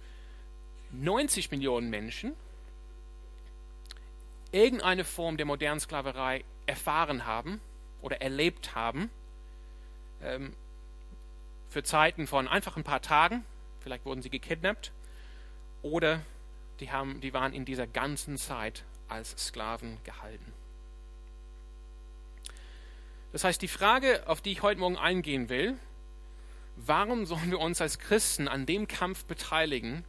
90 0.93 1.51
Millionen 1.51 1.91
Menschen 1.91 2.35
irgendeine 4.53 5.05
Form 5.05 5.37
der 5.37 5.47
modernen 5.47 5.81
Sklaverei 5.81 6.45
erfahren 6.67 7.27
haben 7.27 7.61
oder 8.03 8.21
erlebt 8.21 8.75
haben. 8.75 9.11
Ähm, 10.23 10.55
für 11.69 11.83
Zeiten 11.83 12.27
von 12.27 12.49
einfach 12.49 12.77
ein 12.77 12.85
paar 12.85 13.01
Tagen, 13.01 13.45
vielleicht 13.81 14.05
wurden 14.05 14.21
sie 14.21 14.31
gekidnappt, 14.31 14.93
oder 15.81 16.21
die, 16.81 16.93
haben, 16.93 17.21
die 17.21 17.33
waren 17.33 17.55
in 17.55 17.65
dieser 17.65 17.87
ganzen 17.87 18.37
Zeit 18.37 18.85
als 19.09 19.31
Sklaven 19.47 19.99
gehalten. 20.05 20.53
Das 23.33 23.45
heißt, 23.45 23.62
die 23.62 23.69
Frage, 23.69 24.23
auf 24.27 24.41
die 24.43 24.53
ich 24.53 24.62
heute 24.62 24.81
Morgen 24.81 24.99
eingehen 24.99 25.49
will, 25.49 25.77
warum 26.77 27.25
sollen 27.27 27.51
wir 27.51 27.61
uns 27.61 27.81
als 27.81 27.99
Christen 27.99 28.47
an 28.47 28.67
dem 28.67 28.87
Kampf 28.87 29.25
beteiligen, 29.25 30.05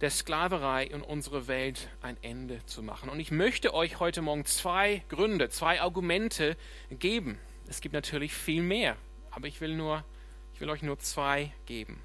der 0.00 0.10
Sklaverei 0.10 0.84
in 0.84 1.02
unserer 1.02 1.48
Welt 1.48 1.88
ein 2.02 2.16
Ende 2.22 2.64
zu 2.66 2.82
machen? 2.82 3.08
Und 3.08 3.18
ich 3.18 3.32
möchte 3.32 3.74
euch 3.74 3.98
heute 3.98 4.22
Morgen 4.22 4.44
zwei 4.44 5.02
Gründe, 5.08 5.48
zwei 5.48 5.80
Argumente 5.80 6.56
geben. 6.90 7.38
Es 7.68 7.80
gibt 7.80 7.94
natürlich 7.94 8.32
viel 8.32 8.62
mehr, 8.62 8.96
aber 9.30 9.48
ich 9.48 9.60
will 9.60 9.74
nur 9.74 10.04
ich 10.54 10.60
will 10.60 10.70
euch 10.70 10.82
nur 10.82 11.00
zwei 11.00 11.52
geben. 11.66 12.00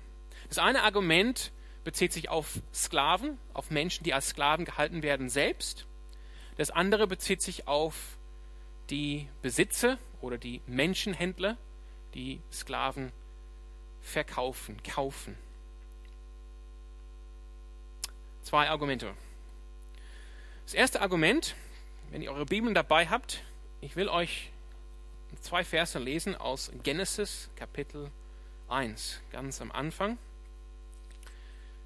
Das 0.48 0.58
eine 0.58 0.82
Argument 0.82 1.51
bezieht 1.84 2.12
sich 2.12 2.30
auf 2.30 2.60
Sklaven, 2.74 3.38
auf 3.54 3.70
Menschen, 3.70 4.04
die 4.04 4.13
als 4.13 4.30
Sklaven 4.30 4.66
gehalten 4.66 5.04
werden 5.04 5.30
selbst. 5.30 5.86
Das 6.58 6.72
andere 6.72 7.06
bezieht 7.06 7.44
sich 7.44 7.68
auf 7.68 8.18
die 8.89 9.27
Besitzer 9.41 9.98
oder 10.22 10.38
die 10.38 10.62
Menschenhändler, 10.67 11.58
die 12.13 12.41
Sklaven 12.51 13.12
verkaufen, 14.01 14.81
kaufen. 14.84 15.38
Zwei 18.43 18.69
Argumente. 18.69 19.13
Das 20.65 20.74
erste 20.74 21.01
Argument, 21.01 21.55
wenn 22.10 22.22
ihr 22.22 22.31
eure 22.31 22.46
Bibeln 22.46 22.74
dabei 22.74 23.08
habt, 23.08 23.43
ich 23.81 23.96
will 23.96 24.10
euch 24.10 24.51
zwei 25.41 25.63
Verse 25.63 25.98
lesen 26.00 26.36
aus 26.36 26.72
Genesis 26.84 27.50
Kapitel 27.55 28.12
1, 28.67 29.22
ganz 29.31 29.62
am 29.62 29.72
Anfang. 29.72 30.17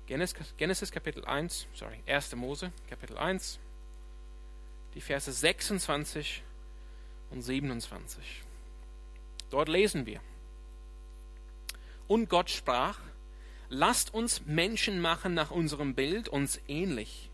Genesis, 0.05 0.91
Kapitel 0.91 1.24
1, 1.24 1.67
sorry, 1.74 2.03
1. 2.05 2.36
Mose 2.36 2.72
Kapitel 2.89 3.17
1, 3.17 3.57
die 4.93 5.01
Verse 5.01 5.31
26 5.31 6.43
und 7.33 7.41
27. 7.41 8.43
Dort 9.49 9.67
lesen 9.67 10.05
wir. 10.05 10.21
Und 12.07 12.29
Gott 12.29 12.49
sprach, 12.49 12.99
lasst 13.69 14.13
uns 14.13 14.45
Menschen 14.45 15.01
machen 15.01 15.33
nach 15.33 15.51
unserem 15.51 15.95
Bild, 15.95 16.29
uns 16.29 16.61
ähnlich. 16.67 17.31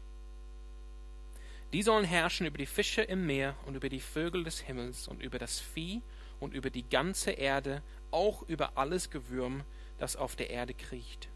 Die 1.73 1.83
sollen 1.83 2.05
herrschen 2.05 2.47
über 2.47 2.57
die 2.57 2.65
Fische 2.65 3.01
im 3.01 3.25
Meer 3.25 3.55
und 3.65 3.75
über 3.75 3.89
die 3.89 3.99
Vögel 3.99 4.43
des 4.43 4.59
Himmels 4.59 5.07
und 5.07 5.21
über 5.21 5.37
das 5.37 5.59
Vieh 5.59 6.01
und 6.39 6.53
über 6.53 6.69
die 6.69 6.87
ganze 6.87 7.31
Erde 7.31 7.83
auch 8.09 8.41
über 8.43 8.77
alles 8.77 9.09
Gewürm, 9.11 9.63
das 9.99 10.15
auf 10.15 10.35
der 10.35 10.49
Erde 10.49 10.73
kriecht. 10.73 11.27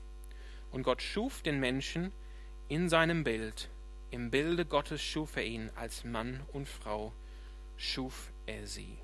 Und 0.72 0.84
Gott 0.84 1.02
schuf 1.02 1.42
den 1.42 1.60
Menschen 1.60 2.12
in 2.70 2.90
seinem 2.90 3.24
Bild. 3.24 3.70
Im 4.10 4.32
Bilde 4.32 4.66
Gottes 4.66 5.02
schuf 5.02 5.36
er 5.36 5.46
ihn, 5.46 5.70
als 5.76 6.04
Mann 6.04 6.42
und 6.54 6.68
Frau 6.68 7.14
schuf 7.78 8.32
er 8.46 8.68
sie. 8.68 8.98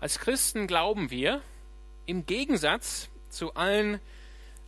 Als 0.00 0.18
Christen 0.18 0.66
glauben 0.66 1.10
wir, 1.10 1.40
im 2.04 2.26
Gegensatz 2.26 3.08
zu 3.30 3.54
allen 3.54 4.00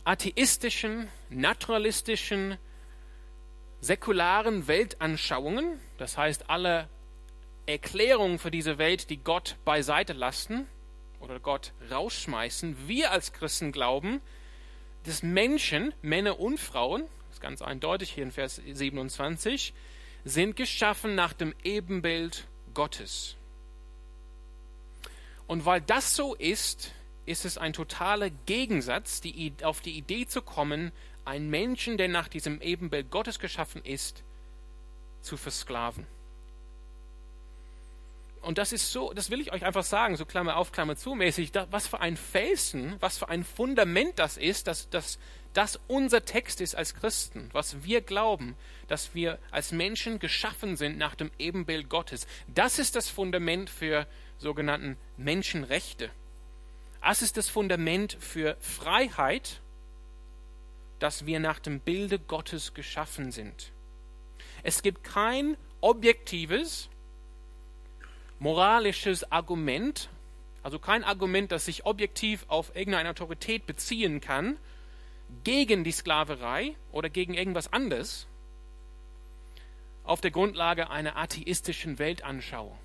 atheistischen, 0.03 1.07
naturalistischen, 1.29 2.57
säkularen 3.81 4.67
Weltanschauungen, 4.67 5.79
das 5.97 6.17
heißt 6.17 6.49
alle 6.49 6.89
Erklärung 7.65 8.39
für 8.39 8.51
diese 8.51 8.77
Welt, 8.77 9.09
die 9.09 9.17
Gott 9.17 9.55
beiseite 9.63 10.13
lassen 10.13 10.67
oder 11.19 11.39
Gott 11.39 11.73
rausschmeißen. 11.91 12.87
Wir 12.87 13.11
als 13.11 13.31
Christen 13.31 13.71
glauben, 13.71 14.21
dass 15.03 15.23
Menschen, 15.23 15.93
Männer 16.01 16.39
und 16.39 16.59
Frauen, 16.59 17.03
das 17.27 17.35
ist 17.35 17.41
ganz 17.41 17.61
eindeutig 17.61 18.11
hier 18.11 18.23
in 18.23 18.31
Vers 18.31 18.55
27, 18.55 19.73
sind 20.29 20.55
geschaffen 20.55 21.15
nach 21.15 21.33
dem 21.33 21.53
Ebenbild 21.63 22.47
Gottes. 22.73 23.35
Und 25.47 25.65
weil 25.65 25.81
das 25.81 26.15
so 26.15 26.35
ist, 26.35 26.91
ist 27.25 27.45
es 27.45 27.57
ein 27.57 27.73
totaler 27.73 28.29
Gegensatz, 28.29 29.21
die, 29.21 29.53
auf 29.63 29.81
die 29.81 29.97
Idee 29.97 30.27
zu 30.27 30.41
kommen, 30.41 30.91
einen 31.25 31.49
Menschen, 31.49 31.97
der 31.97 32.07
nach 32.07 32.27
diesem 32.27 32.61
Ebenbild 32.61 33.11
Gottes 33.11 33.39
geschaffen 33.39 33.83
ist, 33.83 34.23
zu 35.21 35.37
versklaven. 35.37 36.07
Und 38.41 38.57
das 38.57 38.71
ist 38.71 38.91
so, 38.91 39.11
das 39.13 39.29
will 39.29 39.41
ich 39.41 39.51
euch 39.51 39.65
einfach 39.65 39.83
sagen, 39.83 40.15
so 40.15 40.25
Klammer 40.25 40.55
auf, 40.55 40.71
Klammer 40.71 40.95
zu 40.95 41.13
mäßig, 41.13 41.51
da, 41.51 41.67
was 41.71 41.87
für 41.87 41.99
ein 41.99 42.15
Felsen, 42.15 42.95
was 42.99 43.17
für 43.17 43.27
ein 43.29 43.43
Fundament 43.43 44.17
das 44.17 44.37
ist, 44.37 44.67
dass, 44.67 44.89
dass 44.89 45.19
das 45.53 45.79
unser 45.87 46.23
Text 46.25 46.61
ist 46.61 46.75
als 46.75 46.93
Christen, 46.95 47.49
was 47.51 47.83
wir 47.83 48.01
glauben, 48.01 48.55
dass 48.89 49.15
wir 49.15 49.39
als 49.51 49.71
Menschen 49.71 50.19
geschaffen 50.19 50.75
sind 50.75 50.97
nach 50.97 51.15
dem 51.15 51.31
Ebenbild 51.39 51.89
Gottes. 51.89 52.27
Das 52.53 52.79
ist 52.79 52.95
das 52.95 53.07
Fundament 53.07 53.69
für 53.69 54.07
sogenannten 54.37 54.97
Menschenrechte. 55.15 56.09
Das 57.01 57.21
ist 57.21 57.37
das 57.37 57.47
Fundament 57.47 58.17
für 58.19 58.57
Freiheit, 58.59 59.61
dass 60.99 61.25
wir 61.25 61.39
nach 61.39 61.59
dem 61.59 61.79
Bilde 61.79 62.19
Gottes 62.19 62.73
geschaffen 62.73 63.31
sind. 63.31 63.71
Es 64.63 64.81
gibt 64.81 65.03
kein 65.03 65.55
objektives, 65.81 66.89
moralisches 68.39 69.31
Argument, 69.31 70.09
also 70.63 70.79
kein 70.79 71.03
Argument, 71.03 71.51
das 71.51 71.65
sich 71.65 71.85
objektiv 71.85 72.45
auf 72.47 72.75
irgendeine 72.75 73.09
Autorität 73.09 73.65
beziehen 73.65 74.19
kann, 74.19 74.57
gegen 75.43 75.83
die 75.83 75.91
Sklaverei 75.91 76.75
oder 76.91 77.09
gegen 77.09 77.33
irgendwas 77.33 77.71
anderes, 77.71 78.27
auf 80.09 80.21
der 80.21 80.31
Grundlage 80.31 80.89
einer 80.89 81.17
atheistischen 81.17 81.99
Weltanschauung. 81.99 82.75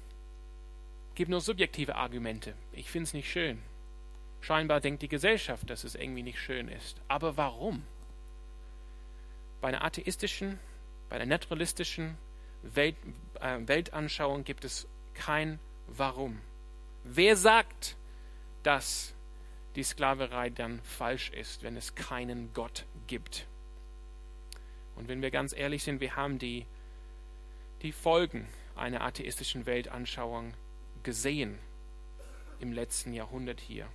Es 1.09 1.14
gibt 1.14 1.31
nur 1.31 1.40
subjektive 1.40 1.95
Argumente. 1.97 2.54
Ich 2.71 2.90
finde 2.90 3.04
es 3.04 3.14
nicht 3.14 3.31
schön. 3.31 3.62
Scheinbar 4.43 4.83
denkt 4.83 5.00
die 5.00 5.09
Gesellschaft, 5.09 5.71
dass 5.71 5.85
es 5.85 5.95
irgendwie 5.95 6.23
nicht 6.23 6.38
schön 6.38 6.69
ist. 6.69 7.00
Aber 7.09 7.38
warum? 7.38 7.83
Bei 9.62 9.69
einer 9.69 9.83
atheistischen, 9.83 10.59
bei 11.09 11.16
einer 11.16 11.25
naturalistischen 11.25 12.19
Welt, 12.62 12.97
äh, 13.40 13.59
Weltanschauung 13.64 14.45
gibt 14.45 14.66
es 14.66 14.87
kein 15.14 15.61
Warum. 15.87 16.43
Wer 17.04 17.37
sagt, 17.37 17.97
dass 18.64 19.14
die 19.76 19.83
Sklaverei 19.83 20.50
dann 20.50 20.83
falsch 20.83 21.31
ist, 21.31 21.62
wenn 21.62 21.78
es 21.78 21.95
keinen 21.95 22.52
Gott 22.52 22.85
gibt? 23.07 23.47
Und 24.95 25.09
wenn 25.09 25.23
wir 25.23 25.31
ganz 25.31 25.54
ehrlich 25.54 25.85
sind, 25.85 26.00
wir 26.00 26.16
haben 26.16 26.38
die, 26.38 26.66
die 27.85 27.93
Folgen 27.93 28.49
einer 28.75 29.03
atheistischen 29.03 29.67
Weltanschauung 29.67 30.55
gesehen 31.03 31.59
im 32.59 32.73
letzten 32.73 33.12
Jahrhundert 33.12 33.61
hier. 33.61 33.87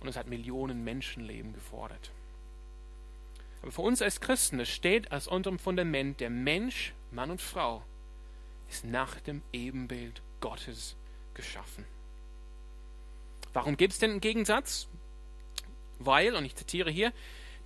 Und 0.00 0.08
es 0.08 0.16
hat 0.16 0.28
Millionen 0.28 0.84
Menschenleben 0.84 1.52
gefordert. 1.52 2.12
Aber 3.62 3.72
für 3.72 3.82
uns 3.82 4.00
als 4.00 4.20
Christen, 4.20 4.64
steht 4.64 5.10
als 5.12 5.26
unterem 5.26 5.58
Fundament 5.58 6.20
der 6.20 6.30
Mensch, 6.30 6.94
Mann 7.10 7.32
und 7.32 7.40
Frau, 7.40 7.84
ist 8.68 8.84
nach 8.84 9.20
dem 9.20 9.42
Ebenbild 9.52 10.22
Gottes 10.40 10.96
geschaffen. 11.34 11.84
Warum 13.52 13.76
gibt 13.76 13.92
es 13.92 13.98
denn 13.98 14.12
einen 14.12 14.20
Gegensatz? 14.20 14.88
Weil, 15.98 16.34
und 16.36 16.44
ich 16.44 16.54
zitiere 16.54 16.90
hier, 16.90 17.12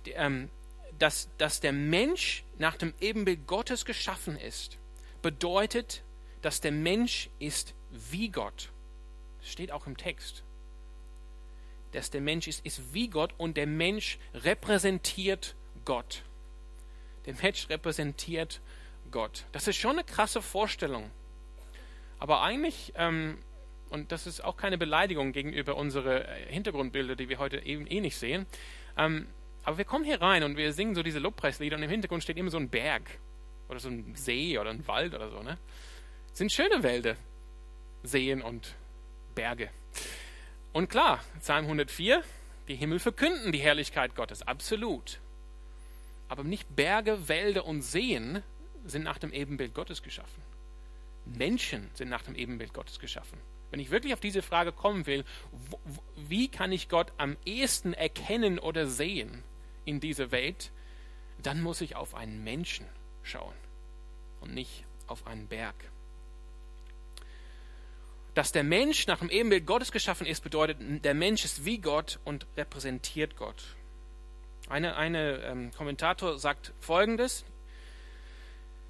ähm, 0.05 0.49
dass, 0.97 1.29
dass 1.37 1.59
der 1.59 1.71
Mensch 1.71 2.43
nach 2.57 2.75
dem 2.77 2.93
Ebenbild 2.99 3.45
Gottes 3.45 3.85
geschaffen 3.85 4.37
ist, 4.37 4.77
bedeutet, 5.27 6.03
dass 6.41 6.61
der 6.61 6.71
Mensch 6.71 7.29
ist 7.37 7.75
wie 7.89 8.29
Gott. 8.29 8.71
Das 9.39 9.49
steht 9.51 9.73
auch 9.73 9.85
im 9.85 9.97
Text. 9.97 10.45
Dass 11.91 12.09
der 12.09 12.21
Mensch 12.21 12.47
ist, 12.47 12.65
ist 12.65 12.93
wie 12.93 13.09
Gott 13.09 13.33
und 13.37 13.57
der 13.57 13.67
Mensch 13.67 14.19
repräsentiert 14.33 15.57
Gott. 15.83 16.23
Der 17.25 17.33
Mensch 17.41 17.67
repräsentiert 17.69 18.61
Gott. 19.11 19.43
Das 19.51 19.67
ist 19.67 19.75
schon 19.75 19.97
eine 19.97 20.05
krasse 20.05 20.41
Vorstellung. 20.41 21.11
Aber 22.19 22.41
eigentlich, 22.41 22.93
ähm, 22.95 23.37
und 23.89 24.13
das 24.13 24.27
ist 24.27 24.41
auch 24.41 24.55
keine 24.55 24.77
Beleidigung 24.77 25.33
gegenüber 25.33 25.75
unseren 25.75 26.21
äh, 26.21 26.45
Hintergrundbilder, 26.47 27.17
die 27.17 27.27
wir 27.27 27.37
heute 27.37 27.65
eben 27.65 27.85
eh 27.85 27.99
nicht 27.99 28.15
sehen, 28.15 28.45
ähm, 28.97 29.27
aber 29.65 29.77
wir 29.77 29.83
kommen 29.83 30.05
hier 30.05 30.21
rein 30.21 30.43
und 30.43 30.55
wir 30.55 30.71
singen 30.71 30.95
so 30.95 31.03
diese 31.03 31.19
Lobpreislieder 31.19 31.75
und 31.75 31.83
im 31.83 31.89
Hintergrund 31.89 32.23
steht 32.23 32.37
immer 32.37 32.49
so 32.49 32.57
ein 32.57 32.69
Berg 32.69 33.19
oder 33.69 33.79
so 33.79 33.89
ein 33.89 34.15
See 34.15 34.57
oder 34.57 34.69
ein 34.69 34.87
Wald 34.87 35.13
oder 35.13 35.29
so. 35.29 35.41
Ne? 35.41 35.57
Sind 36.33 36.51
schöne 36.51 36.83
Wälder, 36.83 37.15
Seen 38.03 38.41
und 38.41 38.75
Berge. 39.35 39.69
Und 40.73 40.89
klar, 40.89 41.23
Psalm 41.39 41.65
104, 41.65 42.23
die 42.67 42.75
Himmel 42.75 42.99
verkünden 42.99 43.51
die 43.51 43.59
Herrlichkeit 43.59 44.15
Gottes, 44.15 44.41
absolut. 44.41 45.19
Aber 46.27 46.43
nicht 46.43 46.75
Berge, 46.75 47.27
Wälder 47.27 47.65
und 47.65 47.81
Seen 47.81 48.43
sind 48.85 49.03
nach 49.03 49.17
dem 49.17 49.33
Ebenbild 49.33 49.73
Gottes 49.73 50.03
geschaffen. 50.03 50.43
Menschen 51.25 51.89
sind 51.93 52.09
nach 52.09 52.23
dem 52.23 52.35
Ebenbild 52.35 52.73
Gottes 52.73 52.99
geschaffen. 52.99 53.39
Wenn 53.69 53.79
ich 53.79 53.91
wirklich 53.91 54.13
auf 54.13 54.19
diese 54.19 54.41
Frage 54.41 54.71
kommen 54.71 55.05
will, 55.07 55.25
wie 56.15 56.47
kann 56.47 56.71
ich 56.71 56.87
Gott 56.87 57.11
am 57.17 57.35
ehesten 57.45 57.93
erkennen 57.93 58.59
oder 58.59 58.87
sehen 58.87 59.43
in 59.83 59.99
dieser 59.99 60.31
Welt, 60.31 60.71
dann 61.41 61.61
muss 61.61 61.81
ich 61.81 61.95
auf 61.95 62.15
einen 62.15 62.43
Menschen 62.43 62.85
schauen 63.27 63.53
und 64.41 64.53
nicht 64.53 64.85
auf 65.07 65.27
einen 65.27 65.47
Berg. 65.47 65.75
Dass 68.33 68.51
der 68.51 68.63
Mensch 68.63 69.07
nach 69.07 69.19
dem 69.19 69.29
Ebenbild 69.29 69.65
Gottes 69.65 69.91
geschaffen 69.91 70.27
ist, 70.27 70.41
bedeutet, 70.41 70.77
der 71.03 71.13
Mensch 71.13 71.43
ist 71.43 71.65
wie 71.65 71.79
Gott 71.79 72.19
und 72.23 72.45
repräsentiert 72.55 73.35
Gott. 73.35 73.63
Eine, 74.69 74.95
eine 74.95 75.37
ähm, 75.43 75.71
Kommentator 75.71 76.37
sagt 76.37 76.73
Folgendes. 76.79 77.45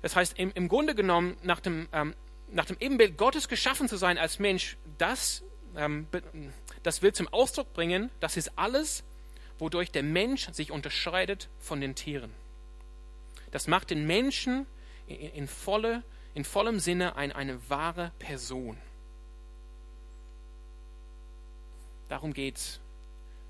Das 0.02 0.16
heißt, 0.16 0.38
im, 0.38 0.52
im 0.54 0.68
Grunde 0.68 0.96
genommen, 0.96 1.38
nach 1.44 1.60
dem, 1.60 1.88
ähm, 1.94 2.14
nach 2.52 2.66
dem 2.66 2.78
Ebenbild 2.80 3.18
Gottes 3.18 3.48
geschaffen 3.48 3.88
zu 3.88 3.96
sein 3.96 4.18
als 4.18 4.40
Mensch, 4.40 4.78
das, 4.98 5.44
ähm, 5.76 6.08
das 6.84 7.02
will 7.02 7.14
zum 7.14 7.28
Ausdruck 7.30 7.74
bringen, 7.74 8.10
das 8.20 8.38
ist 8.38 8.58
alles, 8.58 9.04
wodurch 9.60 9.92
der 9.92 10.04
Mensch 10.04 10.50
sich 10.52 10.72
unterscheidet 10.72 11.50
von 11.60 11.80
den 11.80 11.96
Tieren. 11.96 12.34
Das 13.58 13.66
macht 13.66 13.90
den 13.90 14.06
Menschen 14.06 14.68
in, 15.08 15.48
volle, 15.48 16.04
in 16.36 16.46
vollem 16.46 16.80
Sinne 16.80 17.16
ein, 17.16 17.32
eine 17.32 17.72
wahre 17.72 18.12
Person. 18.20 18.78
Darum 22.08 22.34
geht 22.36 22.58
es 22.58 22.80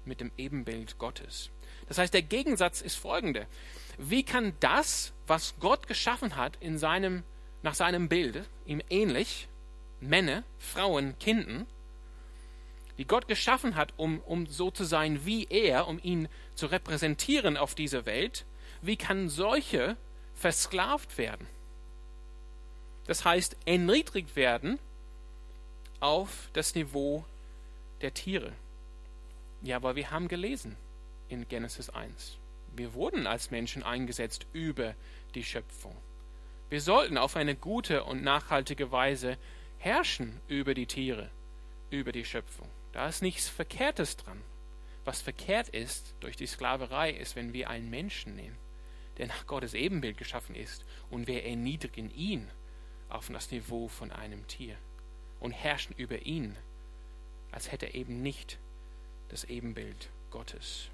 mit 0.06 0.22
dem 0.22 0.32
Ebenbild 0.38 0.98
Gottes. 0.98 1.50
Das 1.90 1.98
heißt, 1.98 2.14
der 2.14 2.22
Gegensatz 2.22 2.80
ist 2.80 2.96
folgende. 2.96 3.48
Wie 3.98 4.24
kann 4.24 4.54
das, 4.62 5.12
was 5.28 5.56
Gott 5.60 5.88
geschaffen 5.88 6.38
hat, 6.38 6.56
in 6.62 6.78
seinem, 6.78 7.24
nach 7.62 7.76
seinem 7.76 8.08
Bild, 8.08 8.48
ihm 8.66 8.82
ähnlich, 8.90 9.50
Männer, 10.00 10.46
Frauen, 10.58 11.20
Kinder, 11.20 11.66
die 12.98 13.06
Gott 13.06 13.28
geschaffen 13.28 13.76
hat, 13.76 13.94
um, 13.98 14.22
um 14.22 14.48
so 14.48 14.72
zu 14.72 14.86
sein 14.86 15.26
wie 15.26 15.48
er, 15.50 15.86
um 15.86 16.00
ihn 16.02 16.30
zu 16.56 16.68
repräsentieren 16.68 17.58
auf 17.58 17.76
dieser 17.76 18.06
Welt, 18.06 18.46
wie 18.82 18.98
kann 18.98 19.30
solche 19.30 19.98
versklavt 20.36 21.18
werden? 21.18 21.48
Das 23.06 23.26
heißt, 23.26 23.56
erniedrigt 23.66 24.36
werden 24.36 24.80
auf 26.00 26.50
das 26.54 26.76
Niveau 26.76 27.26
der 28.02 28.14
Tiere. 28.14 28.52
Ja, 29.62 29.78
aber 29.78 29.96
wir 29.96 30.12
haben 30.12 30.28
gelesen 30.28 30.76
in 31.30 31.48
Genesis 31.48 31.90
1. 31.90 32.38
Wir 32.76 32.94
wurden 32.94 33.26
als 33.26 33.50
Menschen 33.50 33.82
eingesetzt 33.82 34.46
über 34.54 34.94
die 35.34 35.44
Schöpfung. 35.44 35.96
Wir 36.70 36.82
sollten 36.82 37.18
auf 37.18 37.36
eine 37.36 37.56
gute 37.56 38.04
und 38.04 38.24
nachhaltige 38.24 38.92
Weise 38.92 39.38
herrschen 39.80 40.40
über 40.48 40.74
die 40.74 40.86
Tiere, 40.86 41.30
über 41.90 42.12
die 42.12 42.26
Schöpfung. 42.26 42.70
Da 42.92 43.08
ist 43.08 43.22
nichts 43.22 43.48
Verkehrtes 43.48 44.18
dran. 44.18 44.42
Was 45.06 45.22
verkehrt 45.22 45.70
ist 45.70 46.14
durch 46.20 46.36
die 46.36 46.48
Sklaverei, 46.48 47.12
ist, 47.12 47.36
wenn 47.36 47.54
wir 47.54 47.70
einen 47.70 47.90
Menschen 47.90 48.36
nehmen, 48.36 48.58
der 49.18 49.28
nach 49.28 49.48
Gottes 49.48 49.74
Ebenbild 49.74 50.18
geschaffen 50.18 50.56
ist, 50.56 50.86
und 51.10 51.28
wir 51.28 51.44
erniedrigen 51.46 52.12
ihn 52.12 52.50
auf 53.10 53.30
das 53.30 53.52
Niveau 53.52 53.88
von 53.88 54.12
einem 54.12 54.46
Tier 54.48 54.76
und 55.40 55.52
herrschen 55.52 55.96
über 55.98 56.20
ihn, 56.26 56.56
als 57.52 57.72
hätte 57.72 57.88
er 57.88 57.96
eben 57.96 58.22
nicht 58.22 58.60
das 59.30 59.44
Ebenbild 59.46 60.10
Gottes. 60.30 60.90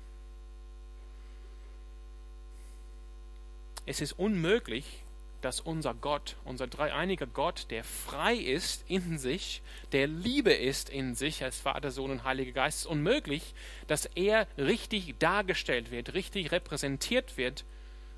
Es 3.86 4.00
ist 4.00 4.14
unmöglich, 4.14 5.04
dass 5.42 5.60
unser 5.60 5.94
Gott, 5.94 6.38
unser 6.46 6.68
dreieiniger 6.68 7.28
Gott, 7.28 7.68
der 7.70 7.84
frei 7.84 8.36
ist 8.36 8.86
in 8.88 9.18
sich, 9.18 9.62
der 9.92 10.08
Liebe 10.08 10.54
ist 10.54 10.90
in 10.90 11.16
sich 11.16 11.44
als 11.44 11.60
Vater, 11.60 11.92
Sohn 11.92 12.12
und 12.12 12.24
Heiliger 12.24 12.54
Geist, 12.54 12.80
ist 12.80 12.86
unmöglich, 12.86 13.54
dass 13.88 14.06
er 14.06 14.48
richtig 14.58 15.16
dargestellt 15.20 15.92
wird, 15.92 16.14
richtig 16.14 16.52
repräsentiert 16.54 17.36
wird 17.36 17.66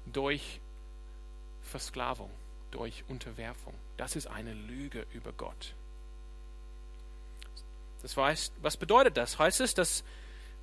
durch 0.06 0.60
Versklavung, 1.62 2.32
durch 2.72 3.04
Unterwerfung. 3.08 3.74
Das 3.98 4.15
ist 4.15 4.28
eine 4.28 4.54
Lüge 4.54 5.06
über 5.13 5.32
Gott. 5.34 5.74
Das 8.02 8.15
heißt, 8.15 8.54
was 8.62 8.78
bedeutet 8.78 9.18
das? 9.18 9.39
Heißt 9.39 9.62
es, 9.62 9.74
dass, 9.74 10.04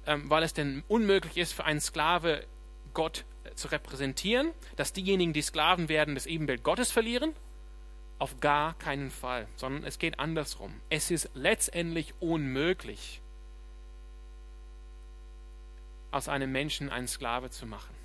ähm, 0.06 0.30
weil 0.30 0.42
es 0.42 0.54
denn 0.54 0.84
unmöglich 0.88 1.36
ist 1.36 1.52
für 1.52 1.64
einen 1.64 1.80
Sklave, 1.80 2.46
Gott 2.94 3.24
zu 3.54 3.68
repräsentieren, 3.68 4.52
dass 4.76 4.92
diejenigen, 4.92 5.32
die 5.32 5.42
Sklaven 5.42 5.88
werden, 5.88 6.14
das 6.14 6.26
Ebenbild 6.26 6.62
Gottes 6.62 6.92
verlieren? 6.92 7.34
Auf 8.18 8.38
gar 8.38 8.74
keinen 8.74 9.10
Fall, 9.10 9.48
sondern 9.56 9.82
es 9.84 9.98
geht 9.98 10.20
andersrum. 10.20 10.80
Es 10.90 11.10
ist 11.10 11.30
letztendlich 11.34 12.14
unmöglich, 12.20 13.20
aus 16.12 16.28
einem 16.28 16.52
Menschen 16.52 16.90
einen 16.90 17.08
Sklave 17.08 17.50
zu 17.50 17.66
machen. 17.66 18.01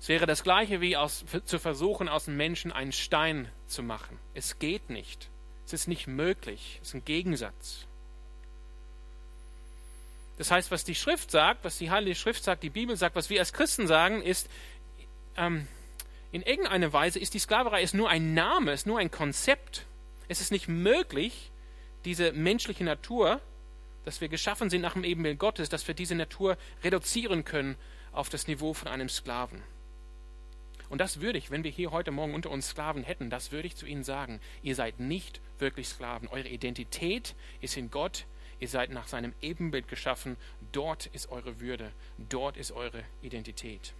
Es 0.00 0.08
wäre 0.08 0.26
das 0.26 0.42
gleiche 0.42 0.80
wie 0.80 0.96
aus, 0.96 1.24
zu 1.44 1.58
versuchen, 1.58 2.08
aus 2.08 2.26
einem 2.26 2.38
Menschen 2.38 2.72
einen 2.72 2.92
Stein 2.92 3.52
zu 3.66 3.82
machen. 3.82 4.18
Es 4.32 4.58
geht 4.58 4.88
nicht. 4.88 5.28
Es 5.66 5.74
ist 5.74 5.88
nicht 5.88 6.06
möglich. 6.06 6.78
Es 6.80 6.88
ist 6.88 6.94
ein 6.94 7.04
Gegensatz. 7.04 7.86
Das 10.38 10.50
heißt, 10.50 10.70
was 10.70 10.84
die 10.84 10.94
Schrift 10.94 11.30
sagt, 11.30 11.64
was 11.64 11.76
die 11.76 11.90
Heilige 11.90 12.16
Schrift 12.16 12.42
sagt, 12.42 12.62
die 12.62 12.70
Bibel 12.70 12.96
sagt, 12.96 13.14
was 13.14 13.28
wir 13.28 13.40
als 13.40 13.52
Christen 13.52 13.86
sagen, 13.86 14.22
ist, 14.22 14.48
ähm, 15.36 15.68
in 16.32 16.40
irgendeiner 16.42 16.94
Weise 16.94 17.18
ist 17.18 17.34
die 17.34 17.38
Sklaverei 17.38 17.82
ist 17.82 17.92
nur 17.92 18.08
ein 18.08 18.32
Name, 18.32 18.72
ist 18.72 18.86
nur 18.86 18.98
ein 18.98 19.10
Konzept. 19.10 19.84
Es 20.28 20.40
ist 20.40 20.50
nicht 20.50 20.66
möglich, 20.66 21.52
diese 22.06 22.32
menschliche 22.32 22.84
Natur, 22.84 23.42
dass 24.06 24.22
wir 24.22 24.28
geschaffen 24.28 24.70
sind 24.70 24.80
nach 24.80 24.94
dem 24.94 25.04
Ebenbild 25.04 25.38
Gottes, 25.38 25.68
dass 25.68 25.86
wir 25.86 25.94
diese 25.94 26.14
Natur 26.14 26.56
reduzieren 26.82 27.44
können 27.44 27.76
auf 28.12 28.30
das 28.30 28.46
Niveau 28.46 28.72
von 28.72 28.88
einem 28.88 29.10
Sklaven. 29.10 29.62
Und 30.90 30.98
das 30.98 31.20
würde 31.20 31.38
ich, 31.38 31.50
wenn 31.50 31.64
wir 31.64 31.70
hier 31.70 31.92
heute 31.92 32.10
Morgen 32.10 32.34
unter 32.34 32.50
uns 32.50 32.68
Sklaven 32.68 33.04
hätten, 33.04 33.30
das 33.30 33.52
würde 33.52 33.66
ich 33.66 33.76
zu 33.76 33.86
ihnen 33.86 34.04
sagen. 34.04 34.40
Ihr 34.62 34.74
seid 34.74 35.00
nicht 35.00 35.40
wirklich 35.58 35.88
Sklaven. 35.88 36.28
Eure 36.28 36.48
Identität 36.48 37.34
ist 37.62 37.78
in 37.78 37.90
Gott, 37.90 38.26
Ihr 38.60 38.68
seid 38.68 38.90
nach 38.90 39.08
seinem 39.08 39.32
Ebenbild 39.40 39.88
geschaffen. 39.88 40.36
Dort 40.72 41.06
ist 41.06 41.30
eure 41.30 41.60
Würde. 41.60 41.92
Dort 42.18 42.58
ist 42.58 42.72
eure 42.72 43.02
Identität. 43.22 43.94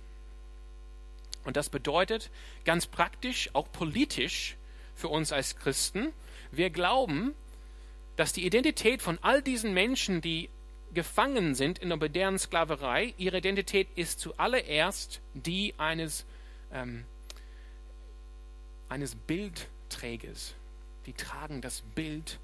Und 1.44 1.57
das 1.57 1.70
bedeutet 1.70 2.31
ganz 2.66 2.87
praktisch, 2.87 3.48
auch 3.55 3.72
politisch 3.72 4.57
für 4.94 5.09
uns 5.09 5.33
als 5.33 5.57
Christen, 5.57 6.12
wir 6.53 6.68
glauben, 6.68 7.35
dass 8.16 8.35
die 8.35 8.44
Identität 8.44 9.00
von 9.00 9.18
all 9.22 9.40
diesen 9.40 9.72
Menschen, 9.72 10.20
die 10.20 10.50
gefangen 10.92 11.55
sind 11.55 11.79
in 11.79 11.88
der 11.88 11.96
modernen 11.96 12.38
Sklaverei, 12.38 13.14
ihre 13.16 13.38
Identität 13.38 13.88
ist 13.94 14.20
zuallererst 14.20 15.22
die 15.33 15.72
eines, 15.79 16.26
ähm, 16.72 17.04
eines 18.88 19.14
Bildträgers. 19.14 20.54
Die 21.06 21.12
tragen 21.12 21.61
das 21.61 21.83
Bild 21.94 22.38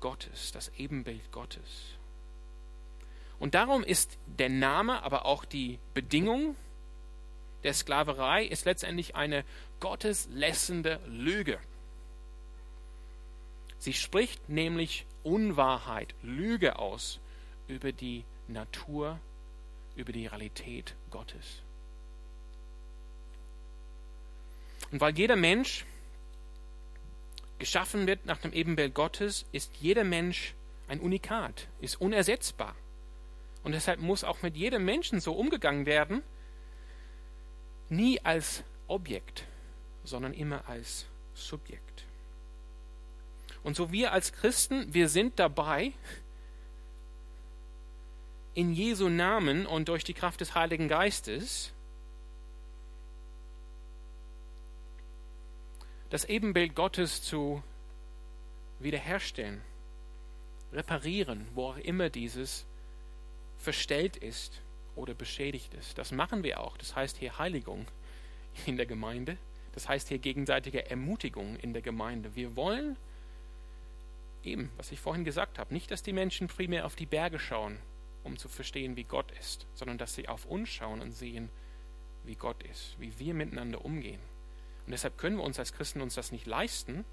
Gottes, 0.00 0.52
das 0.52 0.70
Ebenbild 0.76 1.32
Gottes. 1.32 1.96
Und 3.38 3.54
darum 3.54 3.82
ist 3.82 4.18
der 4.26 4.48
Name, 4.48 5.02
aber 5.02 5.26
auch 5.26 5.44
die 5.44 5.78
Bedingung 5.92 6.56
der 7.64 7.74
Sklaverei 7.74 8.44
ist 8.44 8.66
letztendlich 8.66 9.16
eine 9.16 9.44
gotteslässende 9.80 11.00
Lüge. 11.06 11.58
Sie 13.78 13.92
spricht 13.92 14.48
nämlich 14.48 15.06
Unwahrheit, 15.22 16.14
Lüge 16.22 16.78
aus 16.78 17.20
über 17.66 17.92
die 17.92 18.24
Natur, 18.48 19.18
über 19.96 20.12
die 20.12 20.26
Realität 20.26 20.94
Gottes. 21.10 21.63
Und 24.94 25.00
weil 25.00 25.18
jeder 25.18 25.34
Mensch 25.34 25.84
geschaffen 27.58 28.06
wird 28.06 28.26
nach 28.26 28.38
dem 28.38 28.52
Ebenbild 28.52 28.94
Gottes, 28.94 29.44
ist 29.50 29.74
jeder 29.80 30.04
Mensch 30.04 30.54
ein 30.86 31.00
Unikat, 31.00 31.66
ist 31.80 32.00
unersetzbar. 32.00 32.76
Und 33.64 33.72
deshalb 33.72 33.98
muss 33.98 34.22
auch 34.22 34.42
mit 34.42 34.56
jedem 34.56 34.84
Menschen 34.84 35.18
so 35.18 35.32
umgegangen 35.32 35.84
werden, 35.84 36.22
nie 37.88 38.20
als 38.20 38.62
Objekt, 38.86 39.46
sondern 40.04 40.32
immer 40.32 40.68
als 40.68 41.06
Subjekt. 41.34 42.04
Und 43.64 43.74
so 43.74 43.90
wir 43.90 44.12
als 44.12 44.32
Christen, 44.32 44.94
wir 44.94 45.08
sind 45.08 45.40
dabei, 45.40 45.92
in 48.54 48.72
Jesu 48.72 49.08
Namen 49.08 49.66
und 49.66 49.88
durch 49.88 50.04
die 50.04 50.14
Kraft 50.14 50.40
des 50.40 50.54
Heiligen 50.54 50.86
Geistes 50.86 51.73
das 56.14 56.24
Ebenbild 56.26 56.76
Gottes 56.76 57.22
zu 57.22 57.60
wiederherstellen, 58.78 59.60
reparieren, 60.72 61.48
wo 61.54 61.70
auch 61.70 61.76
immer 61.76 62.08
dieses 62.08 62.66
verstellt 63.58 64.16
ist 64.16 64.62
oder 64.94 65.12
beschädigt 65.12 65.74
ist. 65.74 65.98
Das 65.98 66.12
machen 66.12 66.44
wir 66.44 66.60
auch. 66.60 66.76
Das 66.76 66.94
heißt 66.94 67.16
hier 67.16 67.36
Heiligung 67.40 67.88
in 68.64 68.76
der 68.76 68.86
Gemeinde. 68.86 69.38
Das 69.72 69.88
heißt 69.88 70.06
hier 70.06 70.18
gegenseitige 70.18 70.88
Ermutigung 70.88 71.56
in 71.56 71.72
der 71.72 71.82
Gemeinde. 71.82 72.36
Wir 72.36 72.54
wollen 72.54 72.96
eben, 74.44 74.70
was 74.76 74.92
ich 74.92 75.00
vorhin 75.00 75.24
gesagt 75.24 75.58
habe, 75.58 75.74
nicht, 75.74 75.90
dass 75.90 76.04
die 76.04 76.12
Menschen 76.12 76.46
primär 76.46 76.86
auf 76.86 76.94
die 76.94 77.06
Berge 77.06 77.40
schauen, 77.40 77.76
um 78.22 78.38
zu 78.38 78.48
verstehen, 78.48 78.94
wie 78.94 79.02
Gott 79.02 79.32
ist, 79.40 79.66
sondern 79.74 79.98
dass 79.98 80.14
sie 80.14 80.28
auf 80.28 80.46
uns 80.46 80.68
schauen 80.68 81.00
und 81.00 81.10
sehen, 81.10 81.50
wie 82.22 82.36
Gott 82.36 82.62
ist, 82.62 82.94
wie 83.00 83.18
wir 83.18 83.34
miteinander 83.34 83.84
umgehen. 83.84 84.20
Und 84.86 84.92
deshalb 84.92 85.16
können 85.18 85.36
wir 85.36 85.44
uns 85.44 85.58
als 85.58 85.72
Christen 85.72 86.00
uns 86.00 86.14
das 86.14 86.32
nicht 86.32 86.46
leisten, 86.46 87.04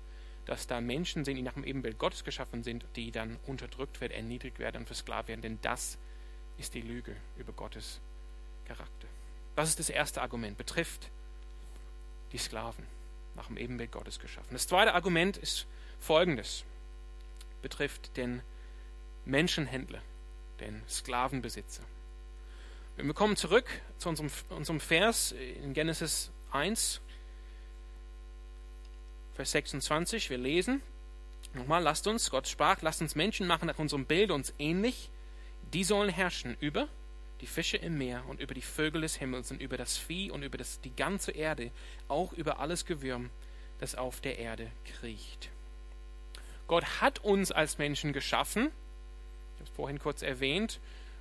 dass 0.45 0.67
da 0.67 0.81
Menschen 0.81 1.23
sind, 1.23 1.35
die 1.35 1.41
nach 1.41 1.53
dem 1.53 1.63
Ebenbild 1.63 1.97
Gottes 1.97 2.23
geschaffen 2.23 2.63
sind, 2.63 2.85
die 2.95 3.11
dann 3.11 3.37
unterdrückt 3.45 4.01
werden, 4.01 4.13
erniedrigt 4.13 4.59
werden 4.59 4.77
und 4.77 4.85
versklavt 4.85 5.27
werden. 5.27 5.41
Denn 5.41 5.59
das 5.61 5.97
ist 6.57 6.73
die 6.73 6.81
Lüge 6.81 7.15
über 7.37 7.53
Gottes 7.53 8.01
Charakter. 8.65 9.07
Das 9.55 9.69
ist 9.69 9.79
das 9.79 9.89
erste 9.89 10.21
Argument, 10.21 10.57
betrifft 10.57 11.09
die 12.31 12.37
Sklaven, 12.37 12.85
nach 13.35 13.47
dem 13.47 13.57
Ebenbild 13.57 13.91
Gottes 13.91 14.19
geschaffen. 14.19 14.49
Das 14.51 14.67
zweite 14.67 14.93
Argument 14.93 15.37
ist 15.37 15.67
folgendes, 15.99 16.65
betrifft 17.61 18.15
den 18.17 18.41
Menschenhändler, 19.25 20.01
den 20.59 20.81
Sklavenbesitzer. 20.87 21.83
Wir 22.97 23.13
kommen 23.13 23.35
zurück 23.35 23.67
zu 23.97 24.09
unserem, 24.09 24.29
unserem 24.49 24.79
Vers 24.79 25.31
in 25.31 25.73
Genesis 25.73 26.31
1, 26.51 27.01
Vers 29.33 29.51
26, 29.51 30.29
wir 30.29 30.37
lesen. 30.37 30.81
Nochmal, 31.53 31.81
lasst 31.81 32.05
uns, 32.07 32.29
Gott 32.29 32.47
sprach, 32.47 32.81
lasst 32.81 33.01
uns 33.01 33.15
Menschen 33.15 33.47
machen 33.47 33.67
nach 33.67 33.79
unserem 33.79 34.05
Bild 34.05 34.29
uns 34.31 34.53
ähnlich. 34.59 35.09
Die 35.73 35.83
sollen 35.83 36.09
herrschen 36.09 36.57
über 36.59 36.89
die 37.39 37.47
Fische 37.47 37.77
im 37.77 37.97
Meer 37.97 38.23
und 38.27 38.39
über 38.39 38.53
die 38.53 38.61
Vögel 38.61 39.01
des 39.01 39.15
Himmels 39.15 39.49
und 39.51 39.61
über 39.61 39.77
das 39.77 39.97
Vieh 39.97 40.31
und 40.31 40.43
über 40.43 40.57
das, 40.57 40.81
die 40.81 40.95
ganze 40.95 41.31
Erde, 41.31 41.71
auch 42.07 42.33
über 42.33 42.59
alles 42.59 42.85
Gewürm, 42.85 43.29
das 43.79 43.95
auf 43.95 44.21
der 44.21 44.37
Erde 44.37 44.71
kriecht. 44.85 45.49
Gott 46.67 47.01
hat 47.01 47.19
uns 47.19 47.51
als 47.51 47.77
Menschen 47.77 48.13
geschaffen, 48.13 48.65
ich 48.65 49.59
habe 49.59 49.63
es 49.63 49.75
vorhin 49.75 49.99
kurz 49.99 50.21
erwähnt, 50.21 50.79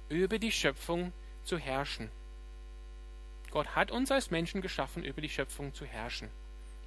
über 0.08 0.38
die 0.38 0.52
Schöpfung 0.52 1.12
zu 1.42 1.58
herrschen. 1.58 2.10
Gott 3.50 3.74
hat 3.74 3.90
uns 3.90 4.10
als 4.10 4.30
Menschen 4.30 4.60
geschaffen, 4.60 5.04
über 5.04 5.20
die 5.20 5.28
Schöpfung 5.28 5.74
zu 5.74 5.84
herrschen 5.86 6.28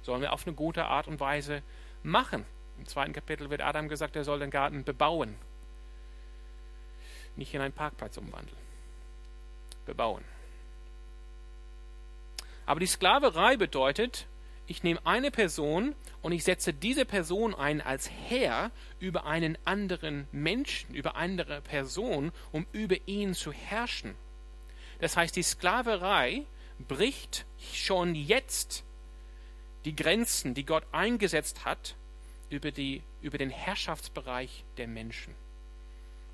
sollen 0.04 0.20
wir 0.20 0.32
auf 0.32 0.46
eine 0.46 0.54
gute 0.54 0.84
Art 0.84 1.08
und 1.08 1.18
Weise 1.18 1.62
machen. 2.02 2.44
Im 2.78 2.86
zweiten 2.86 3.12
Kapitel 3.12 3.50
wird 3.50 3.62
Adam 3.62 3.88
gesagt, 3.88 4.16
er 4.16 4.24
soll 4.24 4.38
den 4.38 4.50
Garten 4.50 4.84
bebauen, 4.84 5.36
nicht 7.36 7.54
in 7.54 7.60
einen 7.60 7.72
Parkplatz 7.72 8.16
umwandeln. 8.16 8.58
Bebauen. 9.86 10.24
Aber 12.66 12.80
die 12.80 12.86
Sklaverei 12.86 13.56
bedeutet, 13.56 14.26
ich 14.66 14.82
nehme 14.82 15.04
eine 15.04 15.30
Person 15.30 15.94
und 16.22 16.32
ich 16.32 16.44
setze 16.44 16.72
diese 16.72 17.04
Person 17.04 17.54
ein 17.54 17.82
als 17.82 18.10
Herr 18.10 18.70
über 18.98 19.26
einen 19.26 19.58
anderen 19.64 20.26
Menschen, 20.32 20.94
über 20.94 21.16
andere 21.16 21.60
Person, 21.60 22.32
um 22.50 22.66
über 22.72 22.96
ihn 23.06 23.34
zu 23.34 23.52
herrschen. 23.52 24.14
Das 25.00 25.16
heißt, 25.16 25.36
die 25.36 25.42
Sklaverei 25.42 26.46
bricht 26.78 27.44
schon 27.74 28.14
jetzt 28.14 28.84
die 29.84 29.96
Grenzen, 29.96 30.54
die 30.54 30.64
Gott 30.64 30.84
eingesetzt 30.92 31.64
hat, 31.64 31.96
über, 32.50 32.70
die, 32.70 33.02
über 33.20 33.38
den 33.38 33.50
Herrschaftsbereich 33.50 34.64
der 34.76 34.86
Menschen. 34.86 35.34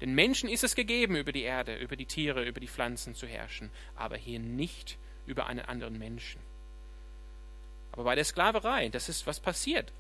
Den 0.01 0.15
Menschen 0.15 0.49
ist 0.49 0.65
es 0.65 0.75
gegeben, 0.75 1.17
über 1.17 1.33
die 1.33 1.43
Erde, 1.43 1.77
über 1.77 1.97
die 1.97 2.07
Tiere, 2.07 2.45
über 2.45 2.61
die 2.61 2.69
Pflanzen 2.69 3.15
zu 3.15 3.27
herrschen, 3.27 3.71
aber 3.95 4.17
hier 4.17 4.39
nicht 4.39 4.99
über 5.27 5.47
einen 5.47 5.61
anderen 5.61 5.99
Menschen. 5.99 6.41
Aber 7.93 8.05
bei 8.05 8.15
der 8.15 8.25
Sklaverei, 8.25 8.89
das 8.89 9.09
ist 9.09 9.27
was 9.27 9.41
passiert. 9.41 9.93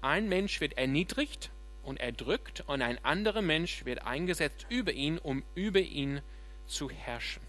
Ein 0.00 0.28
Mensch 0.28 0.60
wird 0.60 0.76
erniedrigt 0.76 1.50
und 1.82 1.98
erdrückt 1.98 2.62
und 2.66 2.82
ein 2.82 3.02
anderer 3.04 3.42
Mensch 3.42 3.84
wird 3.84 4.02
eingesetzt 4.02 4.66
über 4.68 4.92
ihn, 4.92 5.18
um 5.18 5.42
über 5.54 5.80
ihn 5.80 6.20
zu 6.66 6.90
herrschen. 6.90 7.42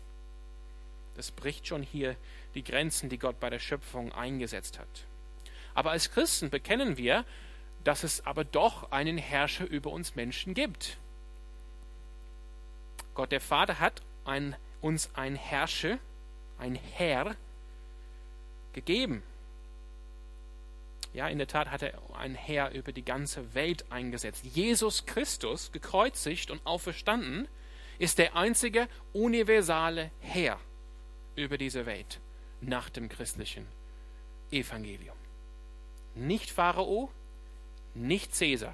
Das 1.15 1.31
bricht 1.31 1.67
schon 1.67 1.83
hier 1.83 2.15
die 2.55 2.63
Grenzen, 2.63 3.09
die 3.09 3.19
Gott 3.19 3.39
bei 3.39 3.49
der 3.49 3.59
Schöpfung 3.59 4.13
eingesetzt 4.13 4.79
hat. 4.79 5.05
Aber 5.79 5.91
als 5.91 6.11
Christen 6.11 6.49
bekennen 6.49 6.97
wir, 6.97 7.23
dass 7.85 8.03
es 8.03 8.25
aber 8.25 8.43
doch 8.43 8.91
einen 8.91 9.17
Herrscher 9.17 9.65
über 9.65 9.91
uns 9.91 10.13
Menschen 10.13 10.53
gibt. 10.53 10.97
Gott 13.13 13.31
der 13.31 13.39
Vater 13.39 13.79
hat 13.79 14.01
ein, 14.25 14.57
uns 14.81 15.09
ein 15.15 15.37
Herrscher, 15.37 15.97
ein 16.57 16.75
Herr 16.75 17.33
gegeben. 18.73 19.23
Ja, 21.13 21.29
in 21.29 21.37
der 21.37 21.47
Tat 21.47 21.71
hat 21.71 21.81
er 21.81 21.93
ein 22.13 22.35
Herr 22.35 22.71
über 22.71 22.91
die 22.91 23.05
ganze 23.05 23.53
Welt 23.53 23.89
eingesetzt. 23.89 24.43
Jesus 24.43 25.05
Christus, 25.05 25.71
gekreuzigt 25.71 26.51
und 26.51 26.59
auferstanden, 26.65 27.47
ist 27.99 28.17
der 28.17 28.35
einzige 28.35 28.89
universale 29.13 30.11
Herr 30.19 30.59
über 31.37 31.57
diese 31.57 31.85
Welt 31.85 32.19
nach 32.59 32.89
dem 32.89 33.07
christlichen 33.07 33.65
Evangelium. 34.51 35.18
Nicht 36.19 36.51
Pharao, 36.51 37.09
nicht 37.93 38.35
Cäsar, 38.35 38.73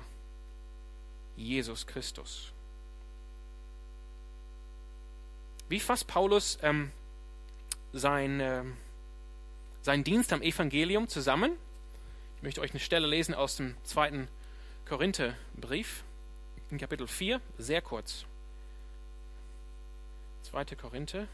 Jesus 1.36 1.86
Christus. 1.86 2.52
Wie 5.70 5.80
fasst 5.80 6.08
Paulus 6.08 6.58
ähm, 6.64 6.92
sein, 7.94 8.40
äh, 8.40 8.64
seinen 9.84 10.04
Dienst 10.04 10.34
am 10.34 10.42
Evangelium 10.42 11.08
zusammen? 11.08 11.56
Ich 12.38 12.42
möchte 12.42 12.62
euch 12.62 12.72
eine 12.72 12.80
Stelle 12.80 13.06
lesen 13.06 13.36
aus 13.36 13.58
dem 13.58 13.76
zweiten 13.84 14.28
Korintherbrief, 14.88 16.04
in 16.72 16.80
Kapitel 16.80 17.08
4, 17.08 17.40
sehr 17.60 17.84
kurz. 17.84 18.26
2. 20.44 20.66
Korinther 20.76 21.28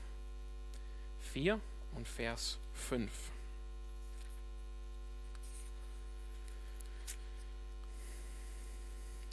4 1.33 1.57
und 1.95 2.05
Vers 2.05 2.59
5. 2.73 3.09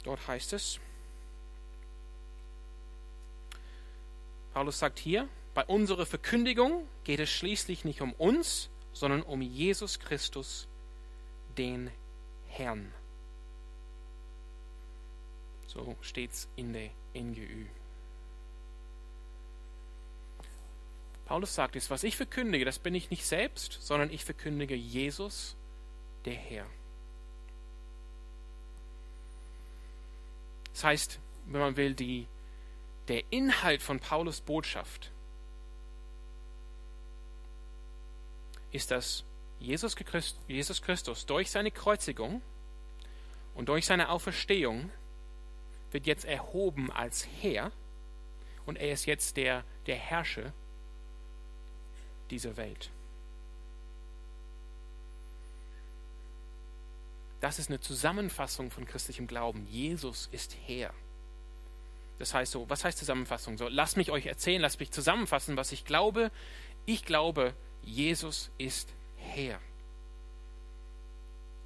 Dort 0.09 0.27
heißt 0.27 0.53
es, 0.53 0.79
Paulus 4.55 4.79
sagt 4.79 4.97
hier, 4.97 5.29
bei 5.53 5.63
unserer 5.65 6.07
Verkündigung 6.07 6.87
geht 7.03 7.19
es 7.19 7.29
schließlich 7.29 7.85
nicht 7.85 8.01
um 8.01 8.13
uns, 8.13 8.71
sondern 8.91 9.21
um 9.21 9.43
Jesus 9.43 9.99
Christus, 9.99 10.67
den 11.59 11.91
Herrn. 12.47 12.91
So 15.67 15.95
steht 16.01 16.31
es 16.31 16.49
in 16.55 16.73
der 16.73 16.89
NGÜ. 17.13 17.67
Paulus 21.25 21.53
sagt 21.53 21.75
es, 21.75 21.91
was 21.91 22.01
ich 22.01 22.17
verkündige, 22.17 22.65
das 22.65 22.79
bin 22.79 22.95
ich 22.95 23.11
nicht 23.11 23.27
selbst, 23.27 23.73
sondern 23.79 24.09
ich 24.09 24.25
verkündige 24.25 24.73
Jesus, 24.73 25.55
der 26.25 26.33
Herr. 26.33 26.65
Das 30.79 30.85
heißt, 30.85 31.19
wenn 31.47 31.59
man 31.59 31.75
will, 31.75 31.93
die, 31.93 32.25
der 33.09 33.33
Inhalt 33.33 33.81
von 33.81 33.99
Paulus 33.99 34.39
Botschaft 34.39 35.11
ist, 38.71 38.89
dass 38.89 39.25
Jesus, 39.59 39.93
Christus 39.97 41.25
durch 41.25 41.51
seine 41.51 41.71
Kreuzigung 41.71 42.41
und 43.55 43.67
durch 43.67 43.87
seine 43.87 44.07
Auferstehung 44.07 44.89
wird 45.91 46.07
jetzt 46.07 46.23
erhoben 46.23 46.93
als 46.93 47.27
Herr 47.41 47.73
und 48.65 48.77
er 48.77 48.93
ist 48.93 49.05
jetzt 49.05 49.35
der, 49.35 49.65
der 49.85 49.97
Herrscher 49.97 50.53
dieser 52.29 52.55
Welt. 52.55 52.89
Das 57.39 57.59
ist 57.59 57.69
eine 57.69 57.79
Zusammenfassung 57.79 58.69
von 58.69 58.85
christlichem 58.85 59.27
Glauben. 59.27 59.65
Jesus 59.67 60.27
ist 60.31 60.55
Herr. 60.65 60.93
Das 62.17 62.33
heißt 62.33 62.51
so, 62.51 62.69
was 62.69 62.83
heißt 62.83 62.97
Zusammenfassung? 62.97 63.57
So, 63.57 63.69
lasst 63.69 63.95
mich 63.95 64.11
euch 64.11 64.25
erzählen, 64.25 64.61
lasst 64.61 64.79
mich 64.79 64.91
zusammenfassen, 64.91 65.55
was 65.55 65.71
ich 65.71 65.85
glaube. 65.85 66.31
Ich 66.85 67.05
glaube, 67.05 67.53
Jesus 67.81 68.51
ist 68.57 68.93
Herr. 69.15 69.59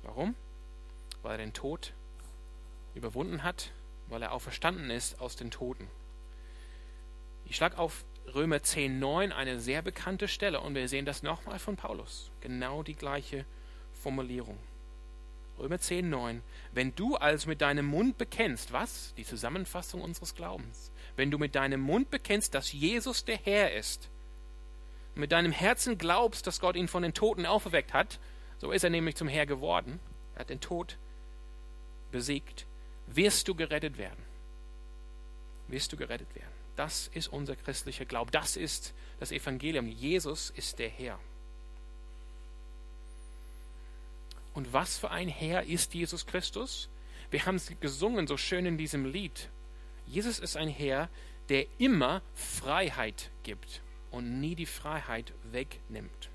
Warum? 0.04 0.36
Weil 1.24 1.34
er 1.34 1.38
den 1.46 1.54
Tod 1.54 1.94
überwunden 2.94 3.42
hat, 3.42 3.72
weil 4.08 4.22
er 4.22 4.32
auferstanden 4.32 4.92
ist 4.92 5.20
aus 5.20 5.36
den 5.36 5.50
Toten. 5.50 5.88
Ich 7.46 7.56
schlage 7.56 7.80
auf 7.80 8.06
Römer 8.34 8.58
10,9 8.58 9.32
eine 9.32 9.60
sehr 9.60 9.82
bekannte 9.82 10.28
Stelle 10.28 10.62
und 10.62 10.76
wir 10.76 10.88
sehen 10.88 11.06
das 11.06 11.24
nochmal 11.24 11.58
von 11.58 11.76
Paulus. 11.76 12.32
Genau 12.42 12.84
die 12.84 12.96
gleiche 12.96 13.46
Formulierung. 13.92 14.60
Römer 15.60 15.76
10,9. 15.76 16.42
Wenn 16.72 16.96
du 16.96 17.16
also 17.16 17.48
mit 17.48 17.62
deinem 17.62 17.86
Mund 17.86 18.18
bekennst, 18.18 18.74
was? 18.74 19.13
Die 19.18 19.26
Zusammenfassung 19.26 20.02
unseres 20.02 20.36
Glaubens. 20.36 20.92
Wenn 21.16 21.32
du 21.32 21.38
mit 21.38 21.56
deinem 21.56 21.82
Mund 21.82 22.10
bekennst, 22.10 22.56
dass 22.56 22.72
Jesus 22.72 23.26
der 23.26 23.38
Herr 23.38 23.74
ist, 23.74 24.10
mit 25.16 25.32
deinem 25.32 25.52
Herzen 25.52 25.98
glaubst, 25.98 26.48
dass 26.48 26.60
Gott 26.60 26.76
ihn 26.76 26.88
von 26.88 27.04
den 27.04 27.13
Toten 27.13 27.46
auferweckt 27.46 27.94
hat, 27.94 28.20
so 28.58 28.72
ist 28.72 28.84
er 28.84 28.89
nämlich 28.89 29.16
zum 29.16 29.28
Herr 29.28 29.46
geworden, 29.46 30.00
er 30.34 30.42
hat 30.42 30.50
den 30.50 30.60
Tod 30.62 30.98
besiegt, 32.12 32.66
wirst 33.08 33.48
du 33.48 33.56
gerettet 33.56 33.98
werden. 33.98 34.24
Wirst 35.68 35.92
du 35.92 35.98
gerettet 35.98 36.34
werden. 36.36 36.54
Das 36.76 37.08
ist 37.13 37.28
unser 37.28 37.56
christlicher 37.56 38.06
Glaube. 38.06 38.32
Das 38.32 38.58
ist 38.58 38.94
das 39.20 39.32
Evangelium. 39.32 39.88
Jesus 39.88 40.50
ist 40.50 40.80
der 40.80 40.89
Herr. 40.89 41.20
Und 44.54 44.72
was 44.74 44.98
für 44.98 45.12
ein 45.12 45.28
Herr 45.28 45.63
ist 45.63 45.94
Jesus 45.94 46.26
Christus? 46.26 46.89
Wir 47.32 47.46
haben 47.46 47.56
es 47.56 47.72
gesungen 47.80 48.28
so 48.28 48.38
schön 48.38 48.66
in 48.66 48.78
diesem 48.78 49.06
Lied. 49.06 49.50
Jesus 50.06 50.39
ist 50.39 50.56
ein 50.56 50.68
Herr, 50.68 51.10
der 51.50 51.66
immer 51.80 52.22
Freiheit 52.36 53.32
gibt 53.44 53.82
und 54.12 54.39
nie 54.39 54.56
die 54.56 54.66
Freiheit 54.66 55.34
wegnimmt. 55.52 56.30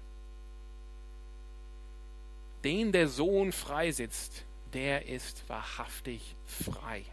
Den 2.64 2.90
der 2.90 3.08
Sohn 3.08 3.52
freisitzt, 3.52 4.44
der 4.72 5.06
ist 5.06 5.48
wahrhaftig 5.48 6.34
frei. 6.44 7.04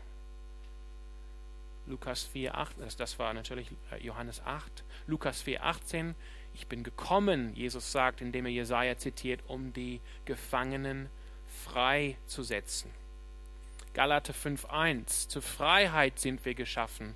Lukas 1.86 2.24
4, 2.24 2.58
8, 2.58 2.76
das 2.98 3.20
war 3.20 3.34
natürlich 3.36 3.70
Johannes 4.00 4.42
8. 4.42 4.84
Lukas 5.06 5.44
4, 5.44 5.64
18, 5.64 6.16
ich 6.56 6.68
bin 6.68 6.84
gekommen, 6.84 7.54
Jesus 7.56 7.92
sagt, 7.92 8.22
indem 8.22 8.46
er 8.46 8.52
Jesaja 8.52 8.98
zitiert, 8.98 9.42
um 9.48 9.74
die 9.74 10.00
Gefangenen 10.26 11.10
frei 11.66 12.18
zu 12.26 12.44
setzen. 12.44 12.90
Galater 13.94 14.34
5, 14.34 14.66
1, 14.66 15.28
zur 15.28 15.42
Freiheit 15.42 16.20
sind 16.20 16.44
wir 16.46 16.56
geschaffen 16.56 17.16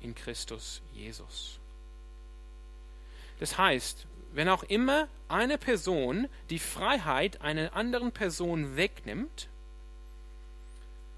in 0.00 0.14
Christus 0.14 0.82
Jesus. 0.92 1.58
Das 3.38 3.56
heißt, 3.58 4.06
wenn 4.32 4.48
auch 4.48 4.62
immer 4.64 5.08
eine 5.28 5.58
Person 5.58 6.28
die 6.50 6.58
Freiheit 6.58 7.40
einer 7.40 7.74
anderen 7.74 8.12
Person 8.12 8.76
wegnimmt 8.76 9.48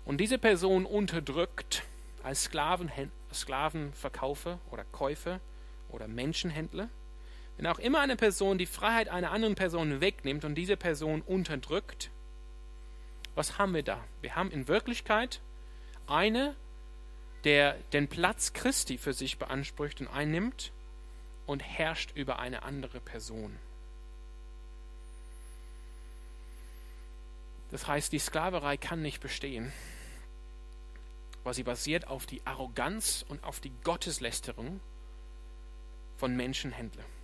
und 0.04 0.18
diese 0.18 0.38
Person 0.38 0.86
unterdrückt, 0.86 1.82
als 2.22 2.44
Sklaven, 2.44 2.90
Sklavenverkaufer 3.32 4.60
oder 4.70 4.84
Käufer 4.84 5.40
oder 5.90 6.08
Menschenhändler. 6.08 6.88
Wenn 7.56 7.66
auch 7.66 7.78
immer 7.78 8.00
eine 8.00 8.16
Person 8.16 8.58
die 8.58 8.66
Freiheit 8.66 9.08
einer 9.08 9.30
anderen 9.30 9.54
Person 9.54 10.00
wegnimmt 10.00 10.44
und 10.44 10.54
diese 10.54 10.76
Person 10.76 11.22
unterdrückt, 11.22 12.10
was 13.34 13.58
haben 13.58 13.74
wir 13.74 13.82
da? 13.82 14.02
Wir 14.20 14.34
haben 14.34 14.50
in 14.50 14.68
Wirklichkeit 14.68 15.40
eine, 16.06 16.54
der 17.44 17.74
den 17.92 18.08
Platz 18.08 18.52
Christi 18.52 18.98
für 18.98 19.12
sich 19.12 19.38
beansprucht 19.38 20.00
und 20.00 20.08
einnimmt 20.08 20.72
und 21.46 21.60
herrscht 21.60 22.12
über 22.14 22.38
eine 22.38 22.62
andere 22.62 23.00
Person. 23.00 23.58
Das 27.70 27.86
heißt, 27.86 28.12
die 28.12 28.18
Sklaverei 28.18 28.76
kann 28.76 29.00
nicht 29.00 29.20
bestehen, 29.20 29.72
weil 31.42 31.54
sie 31.54 31.62
basiert 31.62 32.06
auf 32.06 32.26
die 32.26 32.46
Arroganz 32.46 33.24
und 33.26 33.42
auf 33.44 33.60
die 33.60 33.72
Gotteslästerung 33.82 34.80
von 36.18 36.36
Menschenhändlern. 36.36 37.21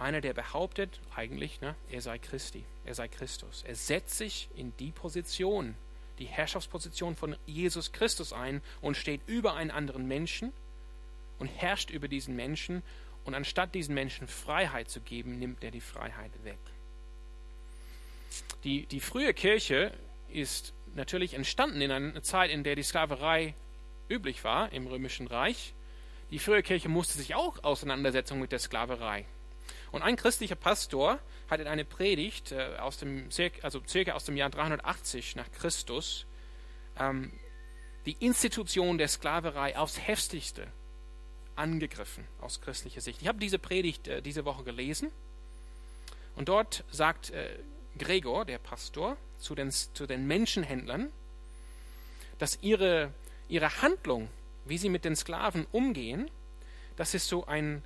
Einer, 0.00 0.20
der 0.20 0.34
behauptet, 0.34 1.00
eigentlich, 1.14 1.60
ne, 1.60 1.74
er 1.90 2.00
sei 2.00 2.18
Christi, 2.18 2.64
er 2.84 2.94
sei 2.94 3.08
Christus. 3.08 3.64
Er 3.66 3.74
setzt 3.74 4.16
sich 4.18 4.48
in 4.54 4.76
die 4.78 4.90
Position, 4.90 5.74
die 6.18 6.26
Herrschaftsposition 6.26 7.16
von 7.16 7.36
Jesus 7.46 7.92
Christus 7.92 8.32
ein 8.32 8.62
und 8.80 8.96
steht 8.96 9.20
über 9.26 9.54
einen 9.54 9.70
anderen 9.70 10.06
Menschen 10.06 10.52
und 11.38 11.48
herrscht 11.48 11.90
über 11.90 12.08
diesen 12.08 12.36
Menschen. 12.36 12.82
Und 13.24 13.34
anstatt 13.34 13.74
diesen 13.74 13.94
Menschen 13.94 14.26
Freiheit 14.26 14.88
zu 14.88 15.00
geben, 15.00 15.38
nimmt 15.38 15.62
er 15.62 15.70
die 15.70 15.80
Freiheit 15.80 16.32
weg. 16.44 16.58
Die, 18.64 18.86
die 18.86 19.00
frühe 19.00 19.34
Kirche 19.34 19.92
ist 20.28 20.72
natürlich 20.94 21.34
entstanden 21.34 21.80
in 21.80 21.90
einer 21.90 22.22
Zeit, 22.22 22.50
in 22.50 22.64
der 22.64 22.74
die 22.74 22.82
Sklaverei 22.82 23.54
üblich 24.08 24.44
war 24.44 24.72
im 24.72 24.86
Römischen 24.86 25.26
Reich. 25.26 25.74
Die 26.30 26.38
frühe 26.38 26.62
Kirche 26.62 26.88
musste 26.88 27.18
sich 27.18 27.34
auch 27.34 27.62
auseinandersetzen 27.62 28.40
mit 28.40 28.52
der 28.52 28.58
Sklaverei. 28.58 29.26
Und 29.92 30.02
ein 30.02 30.16
christlicher 30.16 30.54
Pastor 30.54 31.18
hat 31.48 31.60
in 31.60 31.66
einer 31.66 31.84
Predigt 31.84 32.52
äh, 32.52 32.76
aus 32.78 32.98
dem, 32.98 33.28
also 33.62 33.80
circa 33.86 34.12
aus 34.12 34.24
dem 34.24 34.36
Jahr 34.36 34.50
380 34.50 35.36
nach 35.36 35.50
Christus 35.52 36.26
ähm, 36.98 37.32
die 38.06 38.16
Institution 38.20 38.98
der 38.98 39.08
Sklaverei 39.08 39.76
aufs 39.76 39.98
heftigste 39.98 40.66
angegriffen 41.56 42.24
aus 42.40 42.60
christlicher 42.60 43.00
Sicht. 43.00 43.20
Ich 43.20 43.28
habe 43.28 43.38
diese 43.38 43.58
Predigt 43.58 44.08
äh, 44.08 44.22
diese 44.22 44.44
Woche 44.44 44.64
gelesen 44.64 45.10
und 46.36 46.48
dort 46.48 46.84
sagt 46.90 47.30
äh, 47.30 47.58
Gregor, 47.98 48.44
der 48.44 48.58
Pastor, 48.58 49.16
zu 49.38 49.54
den, 49.54 49.70
zu 49.70 50.06
den 50.06 50.26
Menschenhändlern, 50.26 51.10
dass 52.38 52.58
ihre, 52.62 53.12
ihre 53.48 53.82
Handlung, 53.82 54.28
wie 54.64 54.78
sie 54.78 54.88
mit 54.88 55.04
den 55.04 55.16
Sklaven 55.16 55.66
umgehen, 55.72 56.30
das 56.96 57.14
ist 57.14 57.28
so 57.28 57.46
ein, 57.46 57.82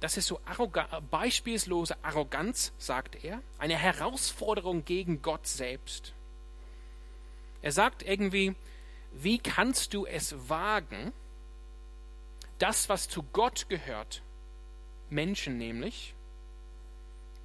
das 0.00 0.16
ist 0.16 0.26
so 0.26 0.40
arroga 0.44 1.00
beispiellose 1.10 1.96
Arroganz, 2.04 2.72
sagt 2.78 3.24
er, 3.24 3.42
eine 3.58 3.76
Herausforderung 3.76 4.84
gegen 4.84 5.22
Gott 5.22 5.46
selbst. 5.46 6.14
Er 7.62 7.72
sagt 7.72 8.02
irgendwie, 8.02 8.54
wie 9.12 9.38
kannst 9.38 9.94
du 9.94 10.06
es 10.06 10.48
wagen, 10.48 11.12
das, 12.58 12.88
was 12.88 13.08
zu 13.08 13.22
Gott 13.32 13.68
gehört, 13.68 14.22
Menschen 15.08 15.58
nämlich, 15.58 16.14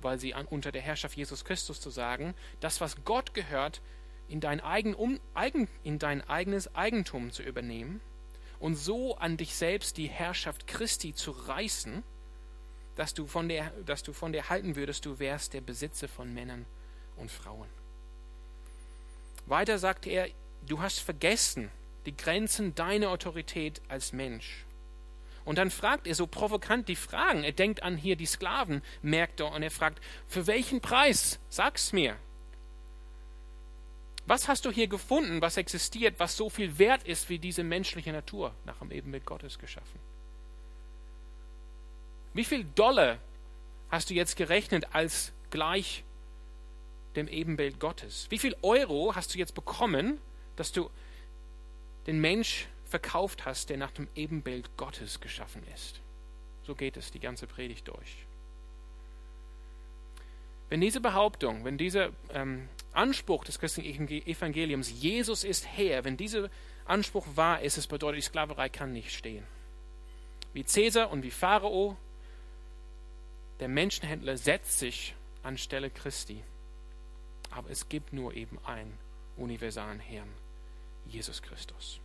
weil 0.02 0.20
sie 0.20 0.34
an, 0.34 0.46
unter 0.46 0.72
der 0.72 0.82
Herrschaft 0.82 1.16
Jesus 1.16 1.46
Christus 1.46 1.80
zu 1.80 1.90
sagen, 1.90 2.34
das, 2.60 2.82
was 2.82 3.04
Gott 3.06 3.34
gehört, 3.34 3.82
in 4.28 4.40
dein, 4.40 4.62
eigen, 4.62 4.94
um, 4.96 5.20
eigen, 5.34 5.68
in 5.84 6.00
dein 6.00 6.22
eigenes 6.28 6.74
Eigentum 6.74 7.32
zu 7.32 7.44
übernehmen 7.44 8.02
und 8.60 8.76
so 8.76 9.18
an 9.18 9.38
dich 9.38 9.56
selbst 9.56 9.98
die 9.98 10.08
Herrschaft 10.08 10.68
Christi 10.68 11.14
zu 11.14 11.32
reißen, 11.32 12.04
dass 12.96 13.14
du 13.14 13.28
von 13.28 13.50
der, 13.50 13.72
dass 13.86 14.04
du 14.04 14.14
von 14.14 14.32
der 14.32 14.50
halten 14.50 14.76
würdest, 14.76 15.06
du 15.06 15.20
wärst 15.20 15.54
der 15.54 15.62
Besitzer 15.62 16.08
von 16.08 16.34
Männern 16.34 16.66
und 17.16 17.32
Frauen. 17.32 17.70
Weiter 19.46 19.78
sagt 19.78 20.08
er, 20.08 20.30
du 20.68 20.82
hast 20.82 21.00
vergessen 21.00 21.72
die 22.06 22.16
Grenzen 22.16 22.74
deiner 22.76 23.10
Autorität 23.10 23.82
als 23.88 24.12
Mensch 24.12 24.66
und 25.46 25.58
dann 25.58 25.72
fragt 25.72 26.08
er 26.08 26.16
so 26.16 26.28
provokant 26.28 26.88
die 26.88 26.96
Fragen. 26.96 27.44
Er 27.44 27.52
denkt 27.52 27.84
an 27.84 27.98
hier 27.98 28.16
die 28.16 28.26
Sklavenmärkte 28.26 29.46
und 29.46 29.64
er 29.64 29.72
fragt, 29.72 30.02
für 30.28 30.48
welchen 30.48 30.82
Preis? 30.82 31.40
Sag's 31.50 31.94
mir. 31.94 32.16
Was 34.28 34.48
hast 34.48 34.66
du 34.66 34.72
hier 34.72 34.88
gefunden, 34.88 35.42
was 35.42 35.58
existiert, 35.58 36.20
was 36.20 36.38
so 36.38 36.50
viel 36.50 36.78
wert 36.78 37.04
ist 37.04 37.30
wie 37.30 37.40
diese 37.40 37.64
menschliche 37.64 38.12
Natur, 38.12 38.54
nach 38.66 38.78
dem 38.78 38.92
Ebenbild 38.92 39.26
Gottes 39.26 39.58
geschaffen? 39.58 40.00
Wie 42.34 42.44
viel 42.44 42.64
Dollar 42.64 43.18
hast 43.90 44.10
du 44.10 44.14
jetzt 44.14 44.36
gerechnet 44.36 44.94
als 44.94 45.34
gleich 45.50 46.04
dem 47.16 47.28
Ebenbild 47.28 47.80
Gottes? 47.80 48.28
Wie 48.30 48.40
viel 48.40 48.56
Euro 48.62 49.16
hast 49.16 49.34
du 49.34 49.38
jetzt 49.38 49.54
bekommen, 49.54 50.20
dass 50.56 50.72
du 50.72 50.90
den 52.08 52.20
Mensch 52.20 52.68
verkauft 52.86 53.46
hast, 53.46 53.70
der 53.70 53.78
nach 53.78 53.92
dem 53.92 54.08
Ebenbild 54.16 54.78
Gottes 54.78 55.22
geschaffen 55.22 55.64
ist. 55.74 56.02
So 56.64 56.76
geht 56.76 56.98
es 56.98 57.12
die 57.12 57.20
ganze 57.20 57.48
Predigt 57.48 57.88
durch. 57.88 58.26
Wenn 60.70 60.82
diese 60.82 61.02
Behauptung, 61.02 61.66
wenn 61.66 61.78
dieser 61.78 62.12
ähm, 62.34 62.70
Anspruch 62.94 63.44
des 63.44 63.60
christlichen 63.60 64.08
Evangeliums, 64.08 64.92
Jesus 64.92 65.44
ist 65.44 65.68
Herr, 65.68 66.06
wenn 66.06 66.18
dieser 66.18 66.50
Anspruch 66.86 67.26
wahr 67.36 67.62
ist, 67.62 67.78
es 67.78 67.88
bedeutet, 67.88 68.20
die 68.20 68.26
Sklaverei 68.26 68.70
kann 68.70 68.94
nicht 68.94 69.12
stehen. 69.12 69.46
Wie 70.54 70.66
Cäsar 70.66 71.12
und 71.12 71.24
wie 71.24 71.32
Pharao, 71.32 71.98
der 73.62 73.68
Menschenhändler 73.68 74.38
setzt 74.38 74.80
sich 74.80 75.16
anstelle 75.44 75.90
Christi. 75.90 76.44
Aber 77.52 77.70
es 77.70 77.88
gibt 77.88 78.12
nur 78.12 78.34
eben 78.34 78.58
einen 78.66 78.98
universalen 79.38 80.00
Herrn, 80.00 80.30
Jesus 81.06 81.42
Christus. 81.42 82.00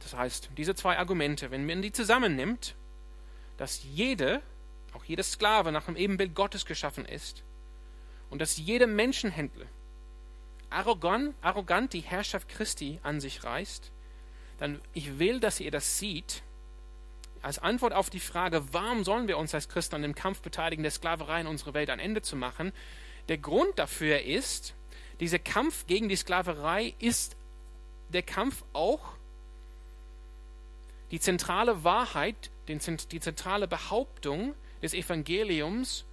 Das 0.00 0.14
heißt, 0.14 0.50
diese 0.56 0.74
zwei 0.74 0.98
Argumente, 0.98 1.50
wenn 1.50 1.66
man 1.66 1.82
die 1.82 1.92
zusammennimmt, 1.92 2.74
dass 3.58 3.82
jede, 3.84 4.40
auch 4.92 5.04
jede 5.04 5.22
Sklave 5.22 5.72
nach 5.72 5.86
dem 5.86 5.96
Ebenbild 5.96 6.34
Gottes 6.34 6.64
geschaffen 6.64 7.04
ist 7.04 7.42
und 8.30 8.40
dass 8.40 8.56
jeder 8.56 8.86
Menschenhändler 8.86 9.66
arrogant, 10.70 11.34
arrogant 11.42 11.92
die 11.92 12.00
Herrschaft 12.00 12.48
Christi 12.48 12.98
an 13.02 13.20
sich 13.20 13.44
reißt, 13.44 13.92
dann 14.58 14.80
ich 14.94 15.18
will, 15.18 15.38
dass 15.38 15.60
ihr 15.60 15.70
das 15.70 15.98
sieht, 15.98 16.42
als 17.46 17.60
Antwort 17.60 17.92
auf 17.92 18.10
die 18.10 18.18
Frage, 18.18 18.72
warum 18.72 19.04
sollen 19.04 19.28
wir 19.28 19.38
uns 19.38 19.54
als 19.54 19.68
Christen 19.68 19.94
an 19.94 20.02
dem 20.02 20.16
Kampf 20.16 20.40
beteiligen, 20.40 20.82
der 20.82 20.90
Sklaverei 20.90 21.40
in 21.40 21.46
unserer 21.46 21.74
Welt 21.74 21.90
ein 21.90 22.00
Ende 22.00 22.20
zu 22.20 22.34
machen, 22.34 22.72
der 23.28 23.38
Grund 23.38 23.78
dafür 23.78 24.22
ist, 24.22 24.74
dieser 25.20 25.38
Kampf 25.38 25.86
gegen 25.86 26.08
die 26.08 26.16
Sklaverei 26.16 26.94
ist 26.98 27.36
der 28.08 28.22
Kampf 28.22 28.64
auch 28.72 29.12
die 31.12 31.20
zentrale 31.20 31.84
Wahrheit, 31.84 32.50
die 32.66 32.80
zentrale 33.20 33.68
Behauptung 33.68 34.56
des 34.82 34.92
Evangeliums 34.92 36.04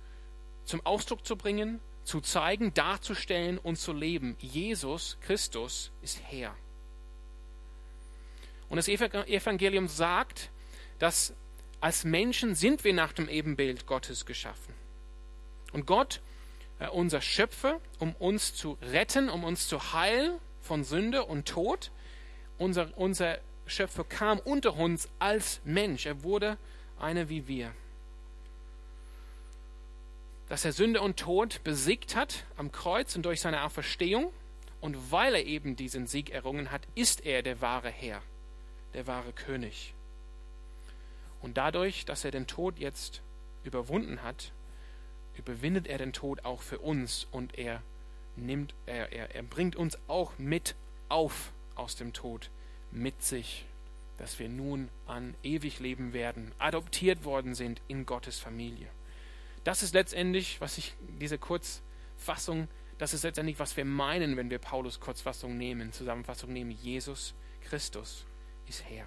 zum 0.65 0.85
Ausdruck 0.85 1.25
zu 1.25 1.35
bringen, 1.35 1.79
zu 2.03 2.21
zeigen, 2.21 2.75
darzustellen 2.75 3.57
und 3.57 3.77
zu 3.77 3.91
leben. 3.91 4.35
Jesus 4.39 5.17
Christus 5.21 5.91
ist 6.03 6.21
Herr. 6.27 6.55
Und 8.69 8.77
das 8.77 8.87
Evangelium 8.87 9.87
sagt, 9.87 10.51
dass 11.03 11.33
als 11.81 12.05
Menschen 12.05 12.55
sind 12.55 12.85
wir 12.85 12.93
nach 12.93 13.11
dem 13.11 13.27
Ebenbild 13.27 13.87
Gottes 13.87 14.25
geschaffen. 14.25 14.73
Und 15.73 15.85
Gott, 15.85 16.21
äh, 16.79 16.87
unser 16.87 17.19
Schöpfer, 17.19 17.81
um 17.99 18.15
uns 18.15 18.55
zu 18.55 18.77
retten, 18.81 19.27
um 19.27 19.43
uns 19.43 19.67
zu 19.67 19.91
heilen 19.91 20.39
von 20.61 20.85
Sünde 20.85 21.25
und 21.25 21.45
Tod, 21.45 21.91
unser, 22.57 22.97
unser 22.97 23.39
Schöpfer 23.65 24.05
kam 24.05 24.39
unter 24.39 24.77
uns 24.77 25.09
als 25.19 25.59
Mensch. 25.65 26.05
Er 26.05 26.23
wurde 26.23 26.57
einer 26.97 27.27
wie 27.27 27.49
wir. 27.49 27.73
Dass 30.47 30.63
er 30.63 30.71
Sünde 30.71 31.01
und 31.01 31.19
Tod 31.19 31.65
besiegt 31.65 32.15
hat 32.15 32.45
am 32.55 32.71
Kreuz 32.71 33.13
und 33.17 33.25
durch 33.25 33.41
seine 33.41 33.63
Auferstehung. 33.63 34.31
Und 34.79 35.11
weil 35.11 35.35
er 35.35 35.45
eben 35.45 35.75
diesen 35.75 36.07
Sieg 36.07 36.29
errungen 36.29 36.71
hat, 36.71 36.87
ist 36.95 37.25
er 37.25 37.41
der 37.41 37.59
wahre 37.59 37.89
Herr, 37.89 38.21
der 38.93 39.05
wahre 39.05 39.33
König. 39.33 39.93
Und 41.43 41.57
dadurch, 41.57 42.05
dass 42.05 42.23
er 42.23 42.31
den 42.31 42.47
Tod 42.47 42.79
jetzt 42.79 43.21
überwunden 43.65 44.23
hat, 44.23 44.53
überwindet 45.37 45.87
er 45.87 45.97
den 45.97 46.13
Tod 46.13 46.45
auch 46.45 46.61
für 46.61 46.79
uns 46.79 47.27
und 47.31 47.57
er 47.59 47.83
nimmt, 48.37 48.73
er, 48.85 49.11
er, 49.11 49.35
er 49.35 49.43
bringt 49.43 49.75
uns 49.75 49.97
auch 50.07 50.31
mit 50.37 50.73
auf 51.09 51.51
aus 51.75 51.97
dem 51.97 52.13
Tod 52.13 52.49
mit 52.91 53.21
sich, 53.23 53.65
dass 54.17 54.39
wir 54.39 54.47
nun 54.47 54.87
an 55.05 55.35
ewig 55.43 55.79
leben 55.79 56.13
werden, 56.13 56.53
adoptiert 56.59 57.25
worden 57.25 57.55
sind 57.55 57.81
in 57.89 58.05
Gottes 58.05 58.39
Familie. 58.39 58.87
Das 59.65 59.83
ist 59.83 59.93
letztendlich, 59.93 60.61
was 60.61 60.77
ich, 60.77 60.93
diese 61.19 61.37
Kurzfassung, 61.37 62.69
das 62.99 63.13
ist 63.13 63.23
letztendlich, 63.23 63.59
was 63.59 63.75
wir 63.75 63.85
meinen, 63.85 64.37
wenn 64.37 64.49
wir 64.49 64.59
Paulus 64.59 65.01
Kurzfassung 65.01 65.57
nehmen, 65.57 65.91
Zusammenfassung 65.91 66.53
nehmen. 66.53 66.71
Jesus 66.71 67.33
Christus 67.61 68.25
ist 68.67 68.85
Herr. 68.85 69.05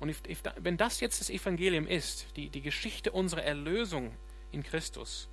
Und 0.00 0.16
wenn 0.56 0.76
das 0.76 1.00
jetzt 1.00 1.20
das 1.20 1.30
Evangelium 1.30 1.86
ist, 1.86 2.26
die, 2.36 2.48
die 2.48 2.62
Geschichte 2.62 3.12
unserer 3.12 3.44
Erlösung 3.44 4.16
in 4.50 4.62
Christus, 4.62 5.28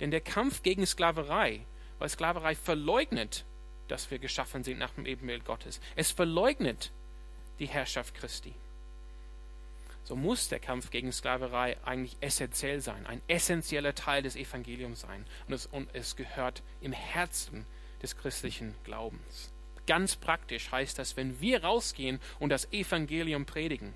denn 0.00 0.10
der 0.10 0.20
Kampf 0.20 0.62
gegen 0.62 0.86
Sklaverei, 0.86 1.66
weil 1.98 2.08
Sklaverei 2.08 2.54
verleugnet 2.54 3.44
dass 3.88 4.10
wir 4.10 4.18
geschaffen 4.18 4.64
sind 4.64 4.78
nach 4.78 4.90
dem 4.90 5.06
Ebenbild 5.06 5.44
Gottes. 5.44 5.80
Es 5.94 6.10
verleugnet 6.10 6.92
die 7.58 7.66
Herrschaft 7.66 8.14
Christi. 8.14 8.54
So 10.04 10.14
muss 10.14 10.48
der 10.48 10.60
Kampf 10.60 10.90
gegen 10.90 11.10
Sklaverei 11.10 11.76
eigentlich 11.84 12.16
essentiell 12.20 12.80
sein, 12.80 13.06
ein 13.06 13.20
essentieller 13.26 13.94
Teil 13.94 14.22
des 14.22 14.36
Evangeliums 14.36 15.00
sein. 15.00 15.26
Und 15.48 15.54
es, 15.54 15.66
und 15.66 15.92
es 15.94 16.14
gehört 16.14 16.62
im 16.80 16.92
Herzen 16.92 17.66
des 18.02 18.16
christlichen 18.16 18.74
Glaubens. 18.84 19.52
Ganz 19.86 20.16
praktisch 20.16 20.70
heißt 20.72 20.98
das, 20.98 21.16
wenn 21.16 21.40
wir 21.40 21.62
rausgehen 21.64 22.20
und 22.38 22.50
das 22.50 22.72
Evangelium 22.72 23.46
predigen, 23.46 23.94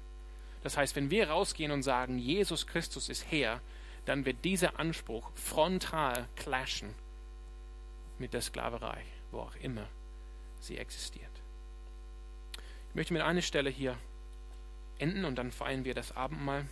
das 0.63 0.77
heißt, 0.77 0.95
wenn 0.95 1.11
wir 1.11 1.31
rausgehen 1.31 1.73
und 1.73 1.83
sagen, 1.83 2.19
Jesus 2.19 2.67
Christus 2.67 3.09
ist 3.09 3.31
Herr, 3.31 3.61
dann 4.05 4.25
wird 4.25 4.45
dieser 4.45 4.79
Anspruch 4.79 5.31
frontal 5.35 6.29
clashen 6.37 6.95
mit 8.19 8.35
der 8.35 8.43
Sklaverei 8.43 9.03
wo 9.31 9.41
auch 9.41 9.55
immer 9.57 9.89
sie 10.61 10.79
existiert. 10.79 11.31
Ich 12.89 12.95
möchte 12.95 13.13
mit 13.13 13.23
einer 13.23 13.43
Stelle 13.43 13.71
hier 13.71 13.97
enden 14.99 15.25
und 15.25 15.37
dann 15.37 15.53
feiern 15.53 15.85
wir 15.85 15.95
das 15.95 16.17
Abendmahl. 16.17 16.67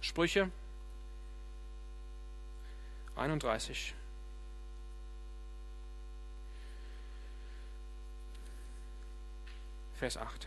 Sprüche 0.00 0.50
31. 3.16 3.94
Vers 9.98 10.16
8. 10.16 10.46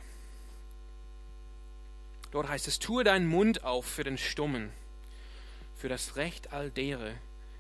Dort 2.31 2.47
heißt 2.47 2.67
es, 2.69 2.79
tue 2.79 3.03
deinen 3.03 3.27
Mund 3.27 3.65
auf 3.65 3.85
für 3.85 4.05
den 4.05 4.17
Stummen, 4.17 4.71
für 5.75 5.89
das 5.89 6.15
Recht 6.15 6.53
all 6.53 6.71
derer, 6.71 7.13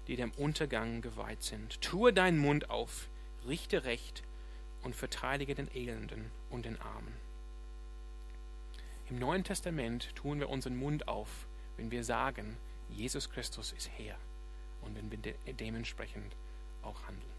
die 0.07 0.15
dem 0.15 0.31
Untergang 0.31 1.01
geweiht 1.01 1.43
sind. 1.43 1.81
Tue 1.81 2.13
deinen 2.13 2.37
Mund 2.37 2.69
auf 2.69 3.09
richte 3.45 3.83
Recht 3.83 4.23
und 4.83 4.95
verteidige 4.95 5.53
den 5.53 5.69
Elenden 5.75 6.31
und 6.49 6.65
den 6.65 6.79
Armen. 6.79 7.13
Im 9.09 9.19
Neuen 9.19 9.43
Testament 9.43 10.15
tun 10.15 10.39
wir 10.39 10.49
unseren 10.49 10.77
Mund 10.77 11.09
auf, 11.09 11.27
wenn 11.75 11.91
wir 11.91 12.05
sagen, 12.05 12.55
Jesus 12.89 13.29
Christus 13.29 13.73
ist 13.73 13.89
Herr 13.97 14.15
und 14.81 14.95
wenn 14.95 15.11
wir 15.11 15.17
de 15.17 15.35
dementsprechend 15.53 16.35
auch 16.83 17.03
handeln. 17.07 17.31